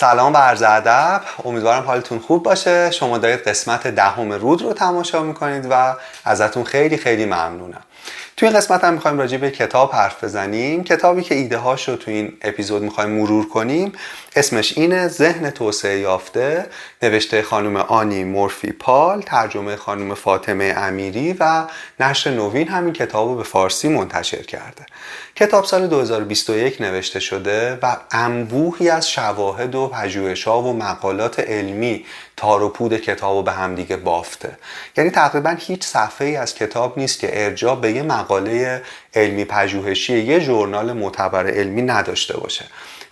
[0.00, 1.20] سلام و عرض ادب.
[1.44, 2.90] امیدوارم حالتون خوب باشه.
[2.90, 7.82] شما دارید قسمت دهم رود رو تماشا می‌کنید و ازتون خیلی خیلی ممنونم.
[8.36, 10.84] توی این قسمت هم می‌خوایم راجع به کتاب حرف بزنیم.
[10.84, 13.92] کتابی که ایده هاش رو توی این اپیزود می‌خوایم مرور کنیم
[14.36, 16.66] اسمش اینه ذهن توسعه یافته
[17.02, 21.64] نوشته خانم آنی مورفی پال ترجمه خانم فاطمه امیری و
[22.00, 24.86] نشر نوین همین کتاب رو به فارسی منتشر کرده.
[25.36, 32.04] کتاب سال 2021 نوشته شده و انبوهی از شواهد و پژوهش‌ها و مقالات علمی
[32.40, 34.56] تار و پود کتاب رو به همدیگه بافته.
[34.96, 38.82] یعنی تقریبا هیچ صفحه ای از کتاب نیست که ارجاع به یه مقاله
[39.14, 42.64] علمی پژوهشی یه ژورنال معتبر علمی نداشته باشه.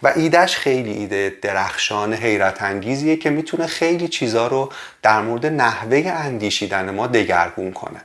[0.02, 6.12] و ایدهش خیلی ایده درخشان حیرت انگیزیه که می‌تونه خیلی چیزا رو در مورد نحوه
[6.16, 8.01] اندیشیدن ما دگرگون کنه.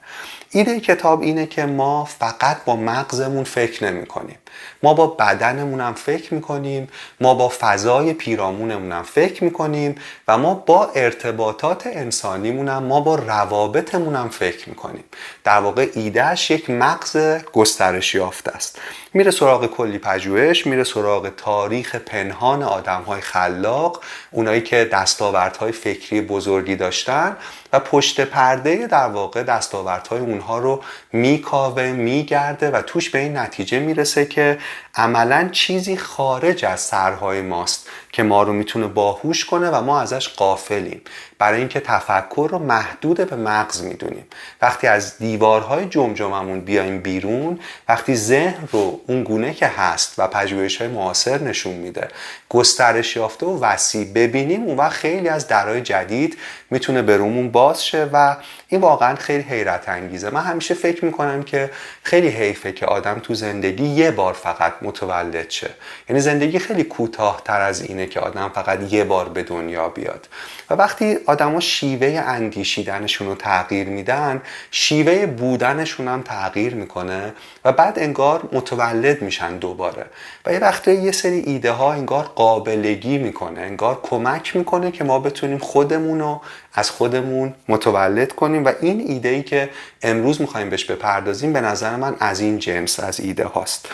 [0.52, 4.38] ایده کتاب اینه که ما فقط با مغزمون فکر نمی کنیم
[4.84, 6.88] ما با بدنمون هم فکر می‌کنیم
[7.22, 9.96] ما با فضای پیرامونمون هم فکر می‌کنیم
[10.28, 15.04] و ما با ارتباطات انسانیمون هم ما با روابطمون هم فکر می‌کنیم.
[15.44, 17.18] در واقع ایدهش یک مغز
[17.54, 18.80] گسترش یافته است.
[19.14, 24.02] میره سراغ کلی پژوهش میره سراغ تاریخ پنهان آدم های خلاق
[24.32, 27.38] اونایی که دستاوردهای فکری بزرگی داشتن
[27.74, 33.80] و پشت پرده در واقع دستاوردهای اونها رو میکاوه میگرده و توش به این نتیجه
[33.80, 34.58] می‌رسه که się
[34.96, 40.30] عملا چیزی خارج از سرهای ماست که ما رو می‌تونه باهوش کنه و ما ازش
[40.30, 41.02] قافلیم
[41.40, 44.26] برای اینکه تفکر رو محدود به مغز می‌دونیم.
[44.62, 50.78] وقتی از دیوارهای جمجممون بیایم بیرون وقتی ذهن رو اون گونه که هست و پژوهش
[50.78, 52.08] های معاصر نشون میده
[52.50, 56.38] گسترش یافته و وسیع ببینیم اون وقت خیلی از درهای جدید
[56.70, 58.36] می‌تونه برومون باز شه و
[58.68, 60.30] این واقعا خیلی حیرت انگیزه.
[60.30, 61.72] من همیشه فکر می‌کنم که
[62.04, 65.70] خیلی حیفه که آدم تو زندگی یه بار فقط متولد شه.
[66.10, 70.28] یعنی زندگی خیلی کوتاه تر از اینه که آدم فقط یه بار به دنیا بیاد.
[70.70, 77.34] و وقتی آدما شیوه اندیشیدنشون رو تغییر میدن شیوه بودنشون هم تغییر می‌کنه
[77.66, 80.06] و بعد انگار متولد میشن دوباره.
[80.46, 85.20] و یه وقتی یه سری ایده ها انگار قابلگی می‌کنه انگار کمک می‌کنه که ما
[85.20, 86.42] بتونیم خودمون رو
[86.74, 89.70] از خودمون متولد کنیم و این ایده ای که
[90.02, 93.90] امروز می‌خوایم بهش بپردازیم به نظر من از این جنس از ایده هاست.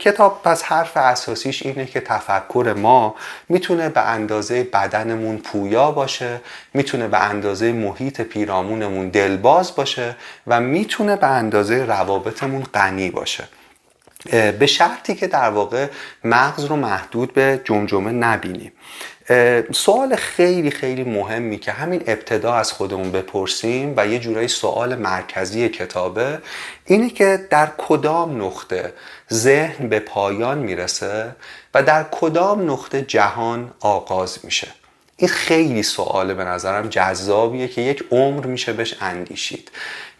[0.00, 3.14] کتاب پس حرف اساسیش اینه که تفکر ما
[3.48, 6.40] می‌تونه به اندازه بدنمون پویا باشه
[6.74, 10.16] می‌تونه به اندازه محیط پیرامونمون دلباز باشه
[10.46, 13.44] و می‌تونه به اندازه روابطمون غنی باشه.
[14.58, 15.86] به شرطی که در واقع
[16.24, 18.72] مغز رو محدود به جمجمه نبینیم.
[19.72, 25.68] سوال خیلی خیلی مهمی که همین ابتدا از خودمون بپرسیم و یه جورایی سوال مرکزی
[25.68, 26.38] کتابه
[26.84, 28.92] اینه که در کدام نقطه
[29.32, 31.36] ذهن به پایان می‌رسه
[31.74, 34.68] و در کدام نقطه جهان آغاز میشه؟
[35.16, 39.70] این خیلی سواله به نظرم جذابیه که یک عمر میشه بهش اندیشید.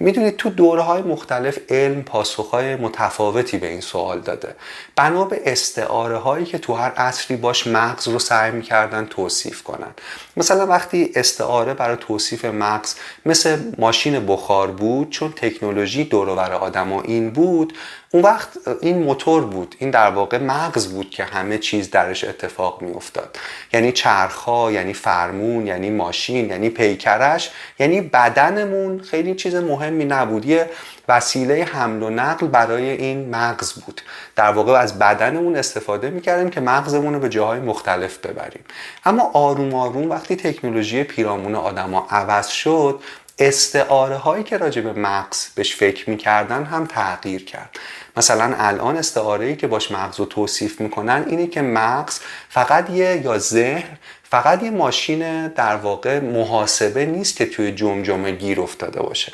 [0.01, 4.55] می‌دونید تو دوره های مختلف علم پاسخهای متفاوتی به این سوال داده.
[4.97, 9.95] بنا به استعاره هایی که تو هر عصری باش مغز رو سعی می‌کردن توصیف کنن.
[10.37, 12.95] مثلا وقتی استعاره برای توصیف مغز
[13.27, 17.73] مثل ماشین بخار بود چون تکنولوژی دورور آدما این بود
[18.15, 18.49] اون وقت
[18.81, 23.39] این موتور بود این در واقع مغز بود که همه چیز درش اتفاق می افتاد
[23.73, 29.55] یعنی چرخها یعنی فرمون یعنی ماشین یعنی پیکرش یعنی بدنمون خیلی چیز
[29.95, 30.45] مهمی نبود.
[30.45, 30.71] یه
[31.09, 34.01] وسیله حمل و نقل برای این مغز بود.
[34.37, 38.65] در واقع از بدنمون استفاده می‌کردیم که مغزمون رو به جاهای مختلف ببریم.
[39.05, 43.01] اما آروم آروم وقتی تکنولوژی پیرامون آدما عوض شد
[43.39, 47.71] استعاره هایی که راجع به مغز بهش فکر می‌کردن هم تغییر کرد.
[48.17, 53.21] مثلا الان استعاره ای که باش مغز رو توصیف می‌کنن اینه که مغز فقط یه
[53.25, 53.99] یا ذهن
[54.31, 59.33] فقط یه ماشین در واقع محاسبه نیست که توی جمجمه گیر افتاده باشه.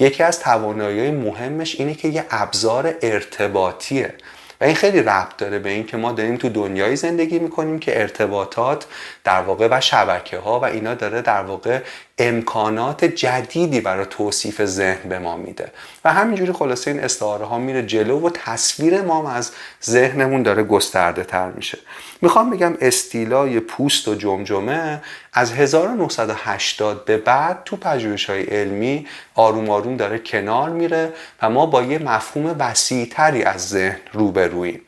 [0.00, 4.14] یکی از توانایی مهمش اینه که یه ابزار ارتباطیه.
[4.60, 8.00] و این خیلی ربط داره به این که ما داریم تو دنیایی زندگی می‌کنیم که
[8.00, 8.86] ارتباطات
[9.24, 11.80] در واقع و شبکه ها و اینا داره در واقع
[12.20, 15.72] امکانات جدیدی برای توصیف ذهن به ما میده.
[16.04, 19.52] و همینجوری خلاصه این استعاره ها میره جلو و تصویر ما از
[19.84, 21.78] ذهنمون داره گسترده تر میشه.
[22.22, 25.02] می‌خوام بگم استیلای پوست و جمجمه
[25.32, 31.12] از 1980 به بعد تو پژوهش های علمی آروم آروم داره کنار میره
[31.42, 34.80] و ما با یه مفهوم وسیعتری از ذهن روبروییم.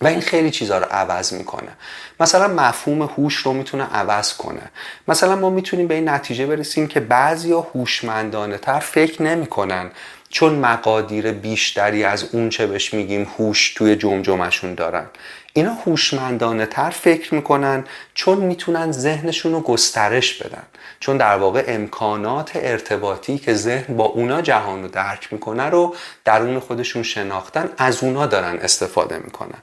[0.00, 1.72] و این خیلی چیزها رو عوض می‌کنه.
[2.20, 4.62] مثلا مفهوم هوش رو می‌تونه عوض کنه.
[5.08, 9.90] مثلا ما می‌تونیم به این نتیجه برسیم که بعضیا هوشمندانه تر فکر نمی‌کنن.
[10.28, 15.06] چون مقادیر بیشتری از اون چه بهش میگیم هوش توی جمجمشون دارن.
[15.52, 20.62] اینا هوشمندانه تر فکر می‌کنن چون می‌تونن ذهنشون رو گسترش بدن.
[21.00, 25.94] چون در واقع امکانات ارتباطی که ذهن با اونا جهان رو درک می‌کنه رو
[26.24, 29.62] درون خودشون شناختن از اونا دارن استفاده می‌کنن.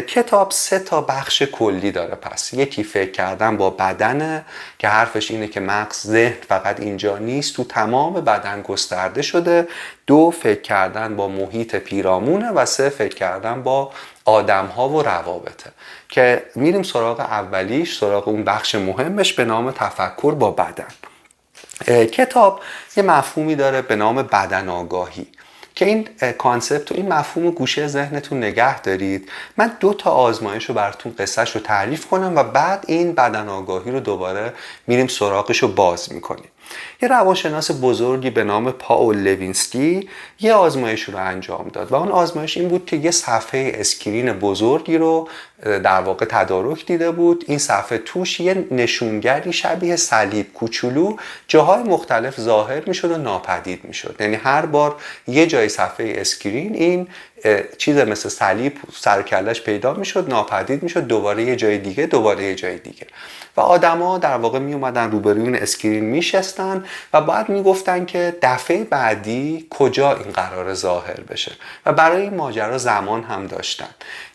[0.00, 2.52] کتاب سه تا بخش کلی داره پس.
[2.54, 4.44] یکی فکر کردن با بدنه
[4.78, 9.68] که حرفش اینه که مغز ذهن فقط اینجا نیست تو تمام بدن گسترده شده.
[10.06, 13.92] دو فکر کردن با محیط پیرامونه و سه فکر کردن با
[14.24, 15.70] آدم ها و روابطه
[16.08, 20.88] که میریم سراغ اولیش سراغ اون بخش مهمش به نام تفکر با بدن.
[22.06, 22.60] کتاب
[22.96, 25.26] یه مفهومی داره به نام بدن آگاهی
[25.74, 29.30] که این کانسپت و این مفهوم گوشه ذهنتون نگه دارید.
[29.56, 33.90] من دو تا آزمایش رو براتون قصهش رو تعریف کنم و بعد این بدن آگاهی
[33.90, 34.52] رو دوباره
[34.86, 36.48] میریم سراغش رو باز می‌کنیم.
[37.02, 40.08] یه روانشناس بزرگی به نام پاول لوینسکی
[40.40, 44.98] یه آزمایش رو انجام داد و اون آزمایش این بود که یه صفحه screen بزرگی
[44.98, 45.28] رو
[45.64, 47.44] در واقع تدارک دیده بود.
[47.48, 51.16] این صفحه توش یه نشونگری شبیه صلیب کوچولو
[51.48, 54.16] جاهای مختلف ظاهر می‌شد و ناپدید می‌شد.
[54.20, 54.96] یعنی هر بار
[55.28, 57.08] یه جای صفحه screen این
[57.78, 62.44] چیز مثل صلیب سر و کله‌ش پیدا می‌شد ناپدید می‌شد دوباره یه جای دیگه دوباره
[62.44, 63.06] یه جای دیگه.
[63.56, 68.84] و آدما در واقع می اومدن روبروی اون اسکرین میشستن و بعد می‌گفتن که دفعه
[68.84, 71.52] بعدی کجا این قرار ظاهر بشه.
[71.86, 73.88] و برای این ماجرا زمان هم داشتن.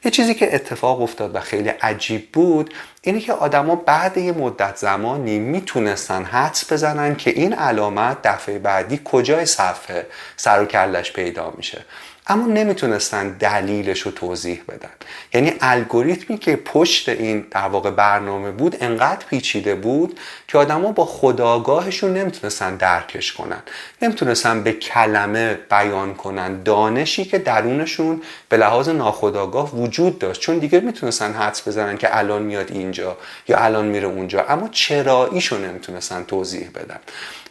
[0.06, 4.76] یه چیزی که اتفاق افتاد و خیلی عجیب بود اینه که آدما بعد یه مدت
[4.76, 10.06] زمانی می‌تونستن حدس بزنن که این علامت دفعه بعدی کجای صفحه
[10.38, 11.86] سر و پیدا میشه.
[12.30, 14.90] اما نمی‌تونستن دلیلش رو توضیح بدن.
[15.34, 21.06] یعنی الگوریتمی که پشت این در واقع برنامه بود انقدر پیچیده بود که آدما با
[21.06, 23.64] خداگاهشون نمی‌تونستن درکش کنن.
[24.02, 26.64] نمی‌تونستن به کلمه بیان کنن.
[26.64, 30.42] دانشی که درونشون به لحاظ ناخداگاه وجود داشت.
[30.42, 33.18] چون دیگه می‌تونستن حدس بزنن که الان میاد اینجا
[33.48, 34.46] یا الان میره اونجا.
[34.50, 37.00] اما چراییشو نمی‌تونستن توضیح بدن.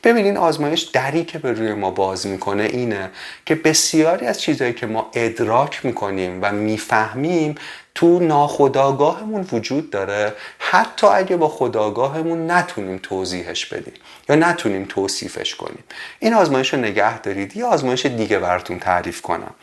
[0.05, 3.11] ببینین آزمایش دری که به روی ما باز می‌کنه اینه
[3.47, 7.55] که بسیاری از چیزهایی که ما ادراک می‌کنیم و می‌فهمیم
[7.94, 10.35] تو ناخداگاهمون وجود داره.
[10.59, 13.94] حتی اگه با خداگاهمون نتونیم توضیحش بدیم
[14.29, 15.85] یا نتونیم توصیفش کنیم.
[16.19, 17.56] این آزمایش رو نگه دارید.
[17.56, 19.55] یه آزمایش دیگه براتون تعریف کنم.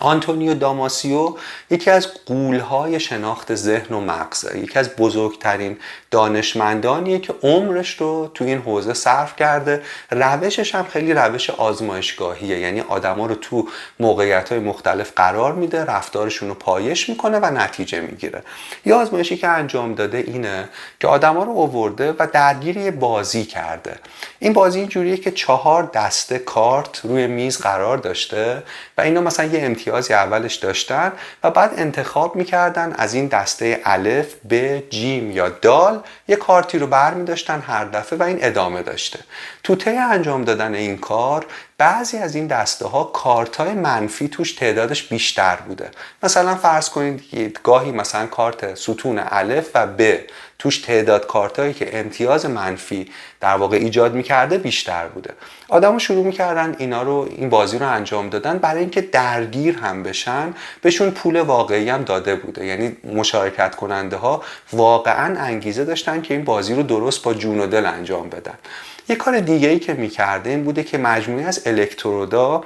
[0.00, 1.36] آنتونیو داماسیو
[1.70, 4.58] یکی از قولهای شناخت ذهن و مغزه.
[4.58, 5.76] یکی از بزرگترین
[6.10, 9.82] دانشمندانیه که عمرش رو تو این حوزه صرف کرده.
[10.10, 12.58] روشش هم خیلی روش آزمایشگاهیه.
[12.58, 13.68] یعنی آدما رو تو
[14.00, 18.42] موقعیت های مختلف قرار میده رفتارشون رو پایش می‌کنه و نتیجه می‌گیره.
[18.84, 20.68] یه آزمایشی که انجام داده اینه
[21.00, 23.96] که آدما رو آورده و درگیر بازی کرده.
[24.38, 28.62] این بازی اینجوریه که چهار دسته کارت روی میز قرار داشته
[28.98, 31.12] و اینا مثلا یه امتیازی اولش داشتن
[31.44, 36.86] و بعد انتخاب می‌کردن از این دسته الف به جیم یا دال یه کارتی رو
[36.86, 39.18] بر می داشتن هر دفعه و این ادامه داشته.
[39.62, 41.46] تو طی انجام دادن این کار
[41.78, 45.90] بعضی از این دسته ها کارت های منفی توش تعدادش بیشتر بوده.
[46.22, 50.18] مثلا فرض کنید گاهی مثلا کارت ستون الف و ب
[50.60, 53.08] توش تعداد کارتایی که امتیاز منفی
[53.40, 55.30] در واقع ایجاد می‌کرده بیشتر بوده.
[55.68, 60.54] آدمو شروع می‌کردن اینا رو این بازی رو انجام دادن برای اینکه درگیر هم بشن
[60.82, 62.66] بهشون پول واقعی هم داده بوده.
[62.66, 64.42] یعنی مشارکت کننده ها
[64.72, 68.54] واقعا انگیزه داشتن که این بازی رو درست با جون و دل انجام بدن.
[69.08, 72.64] یه کار دیگه ای که می‌کرده این بوده که مجموعی از الکترودا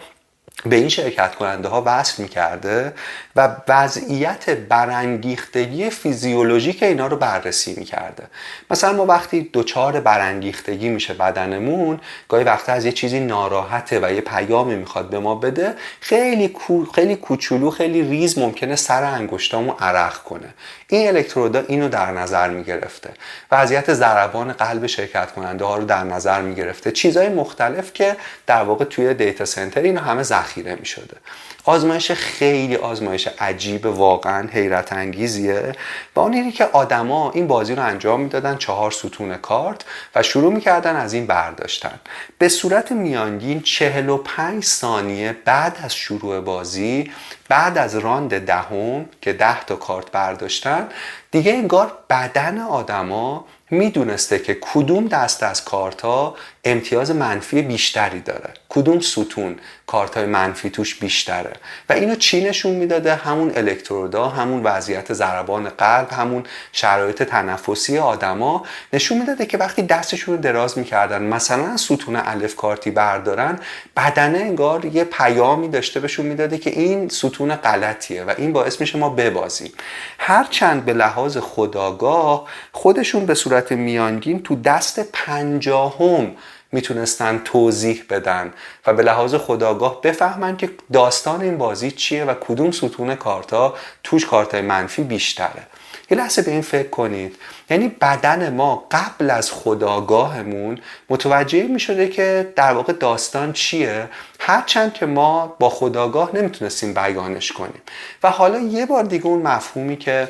[0.66, 2.92] به این شرکت کننده ها وصل می‌کرده
[3.36, 8.24] و وضعیت برانگیختگی فیزیولوژیک اینا رو بررسی می‌کرده.
[8.70, 14.20] مثلا ما وقتی دچار برانگیختگی میشه بدنمون گاهی وقتا از یه چیزی ناراحته و یه
[14.20, 16.56] پیامی می‌خواد به ما بده خیلی.
[16.94, 20.54] خیلی کوچولو خیلی ریز ممکنه سر انگشتامو عرق کنه.
[20.88, 23.10] این الکترودا اینو در نظر می‌گرفته.
[23.52, 26.92] وضعیت ضربان قلب شرکت کننده ها رو در نظر می‌گرفته.
[26.92, 28.16] چیزهای مختلف که
[28.46, 30.22] در واقع توی دیتا سنتر اینو همه
[30.54, 31.16] ذخیره می‌شده
[31.64, 35.72] آزمایش خیلی آزمایش عجیب واقعا حیرت انگیزیه.
[36.16, 39.84] و اون که آدما این بازی رو انجام می‌دادن چهار ستون کارت
[40.14, 42.00] و شروع می‌کردن از این برداشتن.
[42.38, 47.10] به صورت میانگین 45 ثانیه بعد از شروع بازی
[47.48, 50.88] بعد از راند دهم که ده تا کارت برداشتن
[51.30, 58.50] دیگه انگار بدن آدما می‌دونسته که کدوم دست از کارت ها امتیاز منفی بیشتری داره.
[58.68, 59.56] کدوم ستون
[59.86, 61.52] کارت های منفی توش بیشتره.
[61.88, 68.64] و اینو چی نشون می‌داده؟ همون الکترودا همون وضعیت ضربان قلب همون شرایط تنفسی آدما.
[68.92, 73.58] نشون می‌داده که وقتی دستشون رو دراز می‌کردن مثلا ستون الف کارتی بردارن
[73.96, 78.98] بدنه انگار یه پیامی داشته بهشون می‌داده که این ستون غلطیه و این باعث میشه
[78.98, 79.72] ما ببازیم.
[80.18, 86.30] هرچند به لحاظ خداگاه خودشون به صورت میانگین تو دست پنجاهم
[86.72, 88.52] می‌تونستن توضیح بدن
[88.86, 94.26] و به لحاظ خداگاه بفهمن که داستان این بازی چیه و کدوم ستون کارتا توش
[94.26, 95.62] کارتای منفی بیشتره.
[96.10, 97.36] یه لحظه به این فکر کنید.
[97.70, 100.78] یعنی بدن ما قبل از خداگاهمون
[101.10, 104.08] متوجه می شده که در واقع داستان چیه؟
[104.40, 107.82] هرچند که ما با خداگاه نمی‌تونستیم بیانش کنیم.
[108.22, 110.28] و حالا یه بار دیگه اون مفهومی که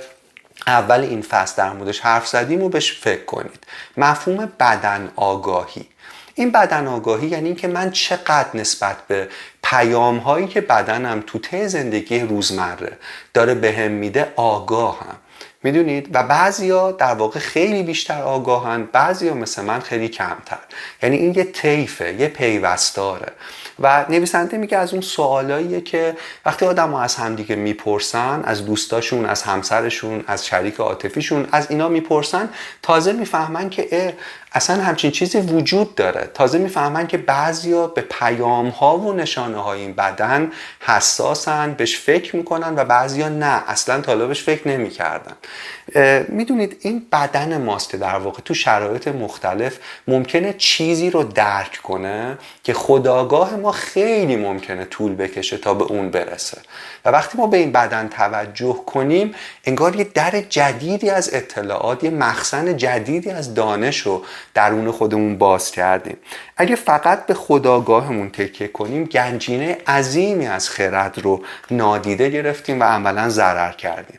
[0.66, 3.66] اول این فصل در موردش حرف زدیم و بهش فکر کنید.
[3.96, 5.88] مفهوم بدن آگاهی
[6.34, 9.28] این بدن آگاهی یعنی اینکه من چقدر نسبت به
[9.62, 12.98] پیام هایی که بدنم تو ته زندگی روزمره
[13.34, 15.16] داره بهم میده آگاهم.
[15.62, 20.58] می‌دونید؟ و بعضیا در واقع خیلی بیشتر آگاهن بعضیا مثل من خیلی کمتر.
[21.02, 23.32] یعنی این یه طیفه یه پیوستاره.
[23.80, 26.16] و نویسنده میگه از اون سوالاییه که
[26.46, 31.88] وقتی آدم ها از همدیگه می‌پرسن از دوستاشون از همسرشون از شریک عاطفیشون از اینا
[31.88, 32.48] می‌پرسن
[32.82, 34.14] تازه می‌فهمن که
[34.54, 36.30] اصلا همچین چیزی وجود داره.
[36.34, 42.36] تازه می‌فهمن که بعضیا به پیام ها و نشانه های این بدن حساسن بهش فکر
[42.36, 45.36] می‌کنن و بعضیا نه اصلا بهش فکر نمی‌کردن.
[46.28, 52.74] می‌دونید این بدن ماست در واقع تو شرایط مختلف ممکنه چیزی رو درک کنه که
[52.74, 56.58] خداگاه ما خیلی ممکنه طول بکشه تا به اون برسه.
[57.04, 59.34] و وقتی ما به این بدن توجه کنیم
[59.64, 65.70] انگار یه در جدیدی از اطلاعات یه مخزن جدیدی از دانش رو درون خودمون باز
[65.70, 66.16] کردیم.
[66.56, 73.28] اگه فقط به خداگاهمون تکیه کنیم گنجینه عظیمی از خرد رو نادیده گرفتیم و عملا
[73.28, 74.18] ضرر کردیم.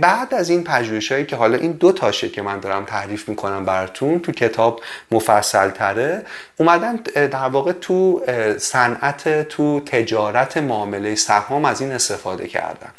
[0.00, 3.64] بعد از این پژوهش هایی که حالا این دو تاشه که من دارم تعریف می‌کنم
[3.64, 8.22] براتون تو کتاب مفصل تره اومدن در واقع تو
[8.58, 12.90] صنعت تو تجارت معامله سهام از این استفاده کردن.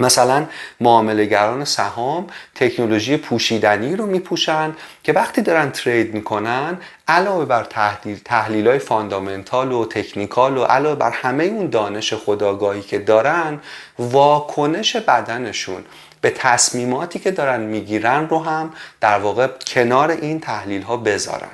[0.00, 0.46] مثلا
[0.80, 4.72] معامله‌گران سهام تکنولوژی پوشیدنی رو میپوشن
[5.04, 6.78] که وقتی دارن trade می‌کنن
[7.08, 12.82] علاوه بر تحلیل تحلیل های فاندامنتال و تکنیکال و علاوه بر همه اون دانش خودآگاهی
[12.82, 13.60] که دارن
[13.98, 15.84] واکنش بدنشون
[16.20, 21.50] به تصمیماتی که دارن می‌گیرن رو هم در واقع کنار این تحلیل ها بذارن.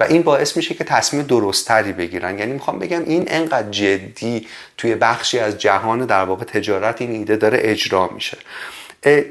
[0.00, 2.38] و این باعث میشه که تصمیم درستتری بگیرن.
[2.38, 4.46] یعنی می‌خوام بگم این انقدر جدی
[4.76, 8.38] توی بخشی از جهان در واقع تجارت این ایده داره اجرا میشه.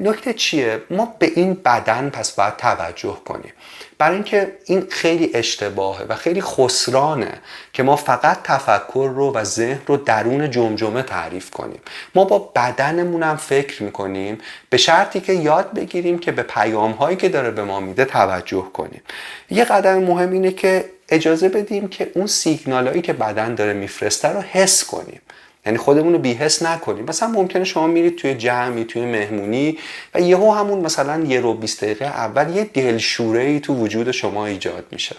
[0.00, 3.52] نکته چیه؟ ما به این بدن پس باید توجه کنیم.
[4.00, 7.32] برای اینکه این خیلی اشتباهه و خیلی خسرانه
[7.72, 11.80] که ما فقط تفکر رو و ذهن رو درون جمجمه تعریف کنیم.
[12.14, 14.38] ما با بدنمون هم فکر می‌کنیم
[14.70, 18.64] به شرطی که یاد بگیریم که به پیام هایی که داره به ما میده توجه
[18.72, 19.02] کنیم.
[19.50, 24.40] یه قدم مهم اینه که اجازه بدیم که اون سیگنال که بدن داره میفرسته رو
[24.40, 25.20] حس کنیم.
[25.66, 27.04] یعنی خودمون رو بیهس نکنیم.
[27.04, 29.78] مثلا ممکنه شما میرید توی جمعی توی مهمونی
[30.14, 34.46] و یهو همون مثلا یه رو 20 دقیقه اول یه دلشوره ای تو وجود شما
[34.46, 35.16] ایجاد میشه.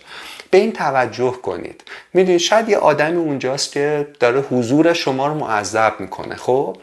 [0.51, 1.83] به این توجه کنید.
[2.13, 6.77] می‌دونید شاید یه آدمی اونجاست که داره حضور شما رو معذب می‌کنه خب؟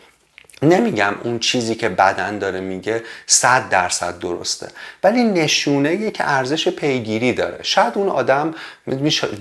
[0.63, 4.69] نمیگم اون چیزی که بدن داره میگه صد درصد درسته
[5.03, 7.59] ولی نشونه که ارزش پیگیری داره.
[7.63, 8.55] شاید اون آدم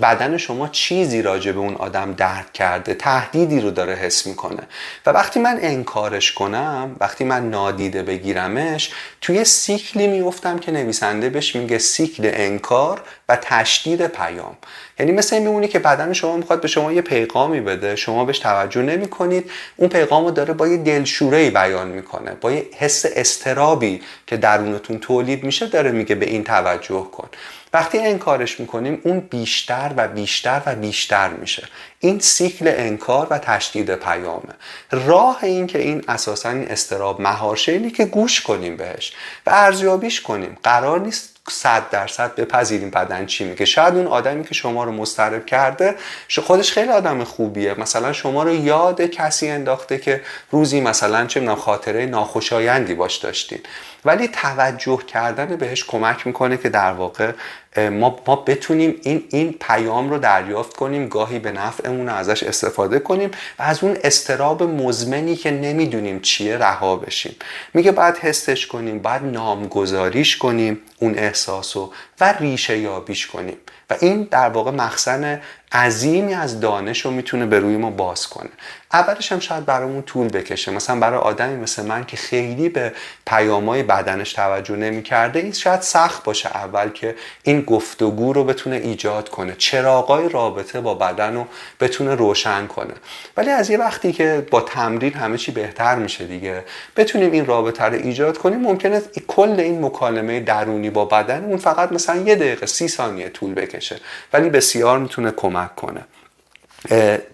[0.02, 4.62] بدن شما چیزی راجع به اون آدم درک کرده تهدیدی رو داره حس می‌کنه.
[5.06, 11.56] و وقتی من انکارش کنم وقتی من نادیده بگیرمش توی سیکلی میفتم که نویسنده بهش
[11.56, 14.56] میگه سیکل انکار و تشدید پیام.
[14.98, 18.38] یعنی مثل این میمونی که بدن شما می‌خواد به شما یه پیغامی بده شما بهش
[18.38, 23.04] توجه نمی کنید اون پیغام رو داره با یه دلشوره بیان می‌کنه با یه حس
[23.16, 27.28] استرابی که درونتون تولید میشه داره میگه به این توجه کن.
[27.72, 31.68] وقتی انکارش می‌کنیم اون بیشتر و بیشتر و بیشتر میشه.
[32.00, 34.54] این سیکل انکار و تشدید پیامه.
[34.90, 39.12] راه این که این اساسا این استراب مهار اینه که گوش کنیم بهش
[39.46, 40.58] و ارزیابیش کنیم.
[40.62, 43.64] قرار نیست صد درصد بپذیریم بدن چی میگه.
[43.64, 45.94] شاید اون آدمی که شما رو مسترب کرده
[46.40, 47.80] خودش خیلی آدم خوبیه.
[47.80, 53.60] مثلا شما رو یاد کسی انداخته که روزی مثلا چه خاطره ناخوشایندی باش داشتین.
[54.04, 57.32] ولی توجه کردن بهش کمک می‌کنه که در واقع
[57.78, 63.30] ما, ما بتونیم این, این پیام رو دریافت کنیم گاهی به نفعمون ازش استفاده کنیم
[63.58, 67.36] و از اون استراب مزمنی که نمی‌دونیم چیه رها بشیم.
[67.74, 73.56] میگه باید حسش کنیم باید نامگذاریش کنیم اون احساسو و ریشه یابیش کنیم.
[73.90, 75.40] و این در واقع مخزن
[75.72, 78.50] عظیمی از دانش رو می‌تونه به روی ما باز کنه.
[78.92, 80.70] اولش هم شاید برامون طول بکشه.
[80.70, 82.92] مثلا برای آدمی مثل من که خیلی به
[83.26, 89.28] پیامای بدنش توجه نمی‌کرده این شاید سخت باشه اول که این گفتگو رو بتونه ایجاد
[89.28, 91.46] کنه چراغای رابطه با بدن رو
[91.80, 92.94] بتونه روشن کنه.
[93.36, 96.64] ولی از یه وقتی که با تمرین همه چی بهتر میشه دیگه
[96.96, 102.16] بتونیم این رابطه رو ایجاد کنیم ممکنه کل این مکالمه درونی با بدنمون فقط مثلا
[102.16, 103.96] یه دقیقه سی ثانیه طول بکشه.
[104.32, 106.04] ولی بسیار می‌تونه کمک کنه.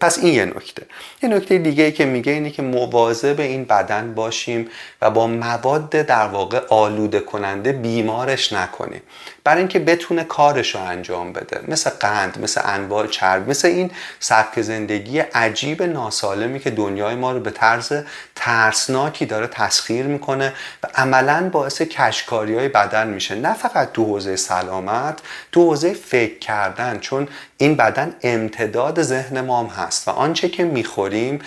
[0.01, 0.87] پس این یه نکته.
[1.23, 4.71] یه نکته دیگه ای که میگه اینه که مواظب این بدن باشیم
[5.03, 9.03] و با مواد در واقع آلوده کننده بیمارش نکنیم.
[9.45, 11.61] برای اینکه بتونه کارش رو انجام بده.
[11.69, 17.41] مثل قند مثل انواع چرب مثل این سبک زندگی عجیب ناسالمی که دنیای ما رو
[17.41, 17.93] به طرز
[18.35, 23.35] ترسناکی داره تسخیر می‌کنه و عملا باعث کشکاری های بدن میشه.
[23.35, 25.19] نه فقط تو حوزه سلامت
[25.53, 30.65] تو حوزه فکر کردن چون این بدن امتداد ذهن ما هم هست و آنچه که
[30.65, 31.43] می‌خوریم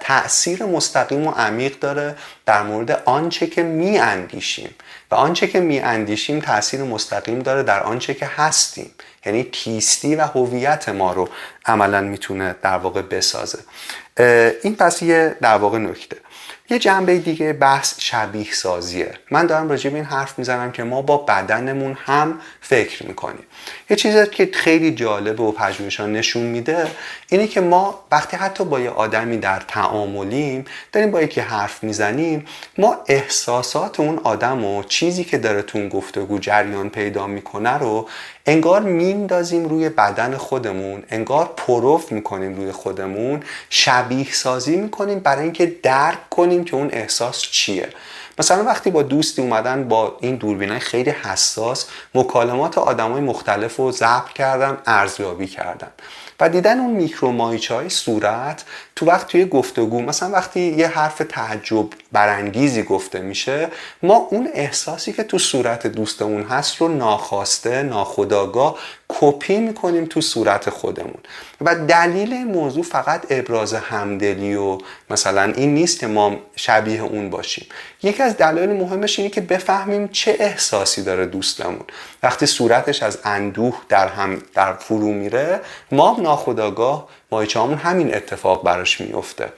[0.00, 4.74] تاثیر مستقیم و عمیق داره در مورد آنچه که میاندیشیم.
[5.10, 8.90] و آنچه که میاندیشیم تاثیر مستقیم داره در آنچه که هستیم.
[9.26, 11.28] یعنی کیستی و هویت ما رو
[11.66, 13.58] عملا می‌تونه در واقع بسازه.
[14.62, 16.16] این پس یه در واقع نکته.
[16.70, 19.14] یه جنبه دیگه بحث شبیه سازیه.
[19.30, 23.44] من دارم راجع به این حرف می‌زنم که ما با بدنمون هم فکر می‌کنیم.
[23.90, 26.86] یه چیزی که خیلی جالبه و پژوهشان نشون میده
[27.28, 32.46] اینه که ما وقتی حتی با یه آدمی در تعاملیم داریم با یکی حرف می‌زنیم
[32.78, 38.08] ما احساسات اون آدم و چیزی که داره تو اون گفتگو جریان پیدا می‌کنه رو
[38.46, 45.66] انگار میندازیم روی بدن خودمون انگار پروف می‌کنیم روی خودمون شبیه سازی می‌کنیم برای اینکه
[45.82, 47.88] درک کنیم که اون احساس چیه.
[48.38, 54.28] مثلا وقتی با دوستی اومدن با این دوربینای خیلی حساس مکالمات آدمای مختلف رو ضبط
[54.28, 55.90] کردن ارزیابی کردن.
[56.40, 58.64] و دیدن اون میکرومایچ های صورت
[58.96, 63.68] تو وقت توی گفتگو مثلا وقتی یه حرف تعجب برانگیزی گفته میشه
[64.02, 68.78] ما اون احساسی که تو صورت دوستمون هست رو ناخواسته ناخداگاه
[69.08, 71.20] کپی می‌کنیم تو صورت خودمون.
[71.60, 74.78] و دلیل موضوع فقط ابراز همدلی و
[75.10, 77.66] مثلا این نیست که ما شبیه اون باشیم.
[78.02, 81.84] یکی از دلایل مهمش اینه که بفهمیم چه احساسی داره دوستمون.
[82.22, 85.60] وقتی صورتش از اندوه در هم در فرو میره
[85.92, 89.52] ما ناخداگاه مایچامون همین اتفاق براش میفته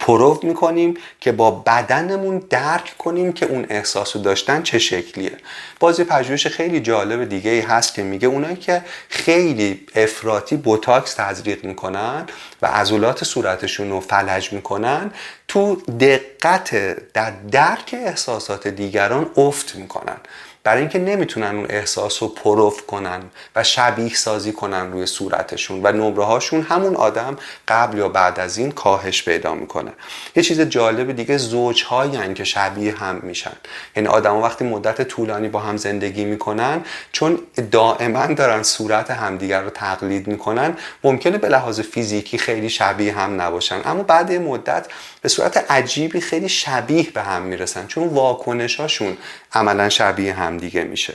[0.00, 5.32] پروف می‌کنیم که با بدنمون درک کنیم که اون احساس رو داشتن چه شکلیه.
[5.80, 11.64] باز پژوهش خیلی جالب دیگه ای هست که میگه اونایی که خیلی افراطی بوتاکس تزریق
[11.64, 12.26] می‌کنن
[12.62, 15.10] و عضلات صورتشون رو فلج می‌کنن
[15.48, 20.16] تو دقت در درک احساسات دیگران افت می‌کنن.
[20.64, 23.20] برای اینکه نمی‌تونن اون احساس رو پروف کنن
[23.56, 27.36] و شبیه سازی کنن روی صورتشون و نمره هاشون همون آدم
[27.68, 29.92] قبل یا بعد از این کاهش پیدا می‌کنه.
[30.36, 31.84] یه چیز جالب دیگه زوج
[32.34, 33.56] که شبیه هم میشن.
[33.96, 37.38] یعنی آدما وقتی مدت طولانی با هم زندگی می‌کنن چون
[37.70, 43.80] دائما دارن صورت همدیگر رو تقلید می‌کنن ممکنه به لحاظ فیزیکی خیلی شبیه هم نباشن.
[43.84, 44.86] اما بعد مدت
[45.22, 49.16] به صورت عجیبی خیلی شبیه به هم می‌رسن چون واکنشاشون
[49.52, 51.14] عملا شبیه هم دیگه میشه.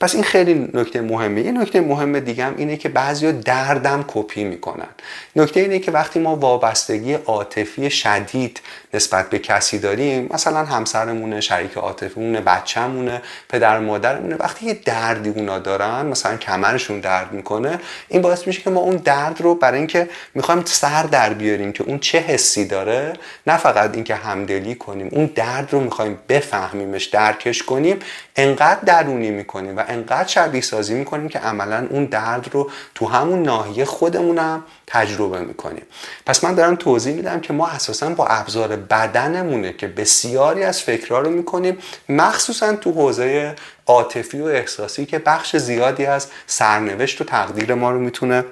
[0.00, 1.40] پس این خیلی نکته مهمه.
[1.40, 4.88] یه نکته مهم دیگه هم اینه که بعضیا دردم کپی می‌کنن.
[5.36, 8.60] نکته اینه که وقتی ما وابستگی عاطفی شدید
[8.96, 14.36] نسبت به کسی داریم مثلا همسرمونه شریک عاطفیمونه بچه‌مونه پدر مادرمونه.
[14.36, 17.78] وقتی یه دردی اونا دارن مثلا کمرشون درد می‌کنه
[18.08, 21.84] این باعث میشه که ما اون درد رو برای اینکه می‌خوایم سر در بیاریم که
[21.84, 23.12] اون چه حسی داره
[23.46, 27.98] نه فقط اینکه همدلی کنیم اون درد رو می‌خوایم بفهمیمش درکش کنیم
[28.36, 33.42] انقدر درونی می‌کنیم و انقدر شبیه سازی می‌کنیم که عملا اون درد رو تو همون
[33.42, 35.82] ناحیه خودمونم تجربه می‌کنیم.
[36.26, 41.18] پس من دارم توضیح میدم که ما اساسا با ابزار بدنمونه که بسیاری از فکرها
[41.20, 43.54] رو می‌کنیم مخصوصا تو حوزه
[43.86, 48.44] عاطفی و احساسی که بخش زیادی از سرنوشت و تقدیر ما رو می‌تونه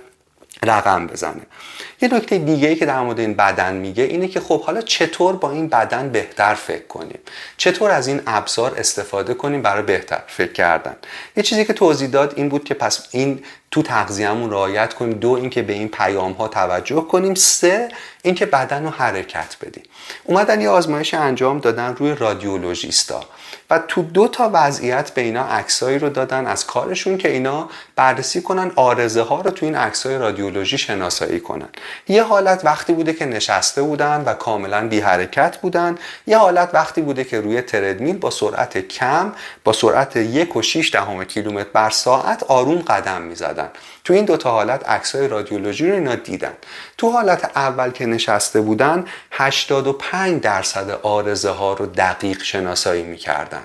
[0.64, 1.42] رقم بزنه.
[2.00, 5.36] یه نکته دیگه ای که در مورد این بدن میگه اینه که خب حالا چطور
[5.36, 7.18] با این بدن بهتر فکر کنیم؟
[7.56, 10.96] چطور از این ابزار استفاده کنیم برای بهتر فکر کردن؟
[11.36, 15.12] یه چیزی که توضیح داد این بود که پس این تو تغذیه‌مون رعایت کنیم.
[15.12, 17.34] دو اینکه به این پیام ها توجه کنیم.
[17.34, 17.88] سه
[18.22, 19.84] اینکه بدن رو حرکت بدیم.
[20.24, 23.24] اومدن یه آزمایش انجام دادن روی رادیولوژیستا.
[23.78, 28.72] تو دو تا وضعیت به اینا عکسایی رو دادن از کارشون که اینا بررسی کنن
[28.76, 31.68] آرزه ها رو تو این عکسای رادیولوژی شناسایی کنن.
[32.08, 35.98] یه حالت وقتی بوده که نشسته بودن و کاملا بی حرکت بودن.
[36.26, 39.32] یه حالت وقتی بوده که روی تردمیل با سرعت کم
[39.64, 43.68] با سرعت یک و 6 دهم کیلومتر بر ساعت آروم قدم می‌زدن.
[44.04, 46.52] تو این دوتا حالت عکسای رادیولوژی رو اینا دیدن.
[46.98, 53.62] تو حالت اول که نشسته بودن 85 درصد آرزه ها رو دقیق شناسایی می‌کردن.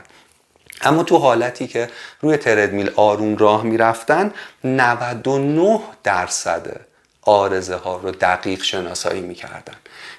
[0.82, 1.89] اما تو حالتی که
[2.21, 6.80] روی تردمیل آروم راه می‌رفتن 99 درصد
[7.21, 9.75] آرزه ها رو دقیق شناسایی می‌کردن.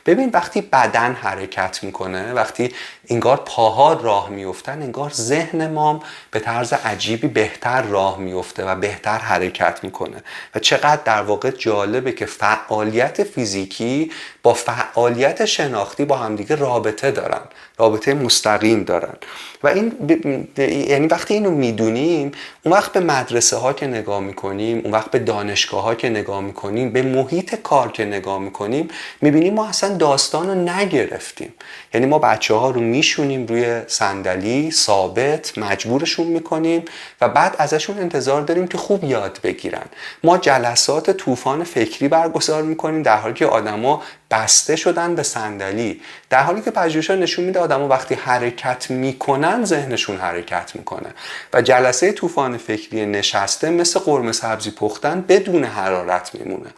[0.06, 2.72] ببین وقتی بدن حرکت می‌کنه وقتی
[3.08, 9.18] انگار پاها راه میفتن انگار ذهن ما به طرز عجیبی بهتر راه میفته و بهتر
[9.18, 10.22] حرکت می‌کنه.
[10.54, 14.10] و چقدر در واقع جالبه که فعالیت فیزیکی
[14.42, 17.40] با فعالیت شناختی با همدیگه رابطه دارن
[17.78, 19.14] رابطه مستقیم دارن.
[19.62, 20.58] و این ب...
[20.58, 25.18] یعنی وقتی اینو می‌دونیم اون وقت به مدرسه ها که نگاه می‌کنیم اون وقت به
[25.18, 28.88] دانشگاه ها که نگاه می‌کنیم به محیط کار که نگاه می‌کنیم
[29.20, 31.54] می‌بینیم ما اصلا داستان رو نگرفتیم.
[31.94, 36.84] یعنی ما بچه ها رو میشونیم روی صندلی ثابت مجبورشون می‌کنیم
[37.20, 39.86] و بعد ازشون انتظار داریم که خوب یاد بگیرن.
[40.24, 46.00] ما جلسات طوفان فکری برگزار می‌کنیم در حالی که آدما بسته شدن به صندلی.
[46.30, 51.14] در حالی که پژوهش‌ها نشون میده آدما وقتی حرکت می‌کنن ذهنشون حرکت می‌کنه.
[51.52, 56.70] و جلسه طوفان فکری نشسته مثل قرمه سبزی پختن بدون حرارت میمونه.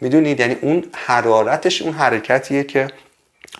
[0.00, 2.88] می‌دونید؟ یعنی اون حرارتش اون حرکتیه که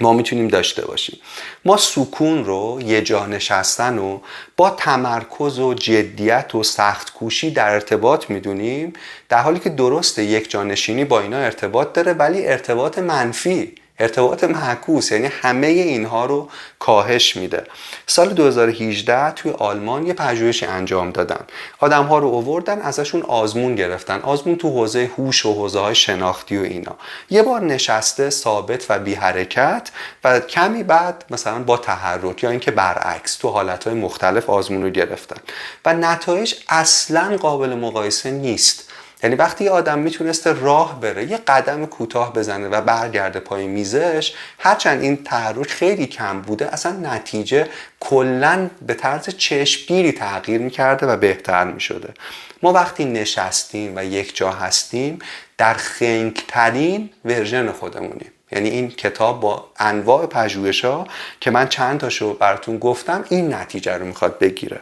[0.00, 1.20] ما می‌تونیم داشته باشیم.
[1.64, 4.18] ما سکون رو یه جا نشستن و
[4.56, 8.92] با تمرکز و جدیت و سخت کوشی در ارتباط می‌دونیم
[9.28, 13.74] در حالی که درسته یک جانشینی با اینا ارتباط داره ولی ارتباط منفی.
[14.00, 17.64] ارتباط معکوس یعنی همه اینها رو کاهش میده.
[18.06, 21.44] سال 2018 توی آلمان یه پژوهشی انجام دادن.
[21.78, 24.20] آدم ها رو اووردن ازشون آزمون گرفتن.
[24.20, 26.96] آزمون تو حوزه هوش و حوزه های شناختی و اینا.
[27.30, 29.90] یه بار نشسته ثابت و بی حرکت
[30.24, 34.90] و کمی بعد مثلا با تحرک یا اینکه برعکس تو حالت های مختلف آزمون رو
[34.90, 35.40] گرفتن.
[35.84, 38.89] و نتایج اصلا قابل مقایسه نیست.
[39.22, 45.02] یعنی وقتی آدم می‌تونسته راه بره یه قدم کوتاه بزنه و برگرده پای میزش هرچند
[45.02, 47.68] این تحرک خیلی کم بوده اصلا نتیجه
[48.00, 52.14] کلا به طرز چشمگیری تغییر می‌کرده و بهتر می‌شده.
[52.62, 55.18] ما وقتی نشستیم و یک جا هستیم
[55.59, 58.33] در خنکترین ورژن خودمونیم.
[58.52, 61.06] یعنی این کتاب با انواع پژوهش ها
[61.40, 64.80] که من چند تاشو براتون گفتم این نتیجه رو می‌خواد بگیره.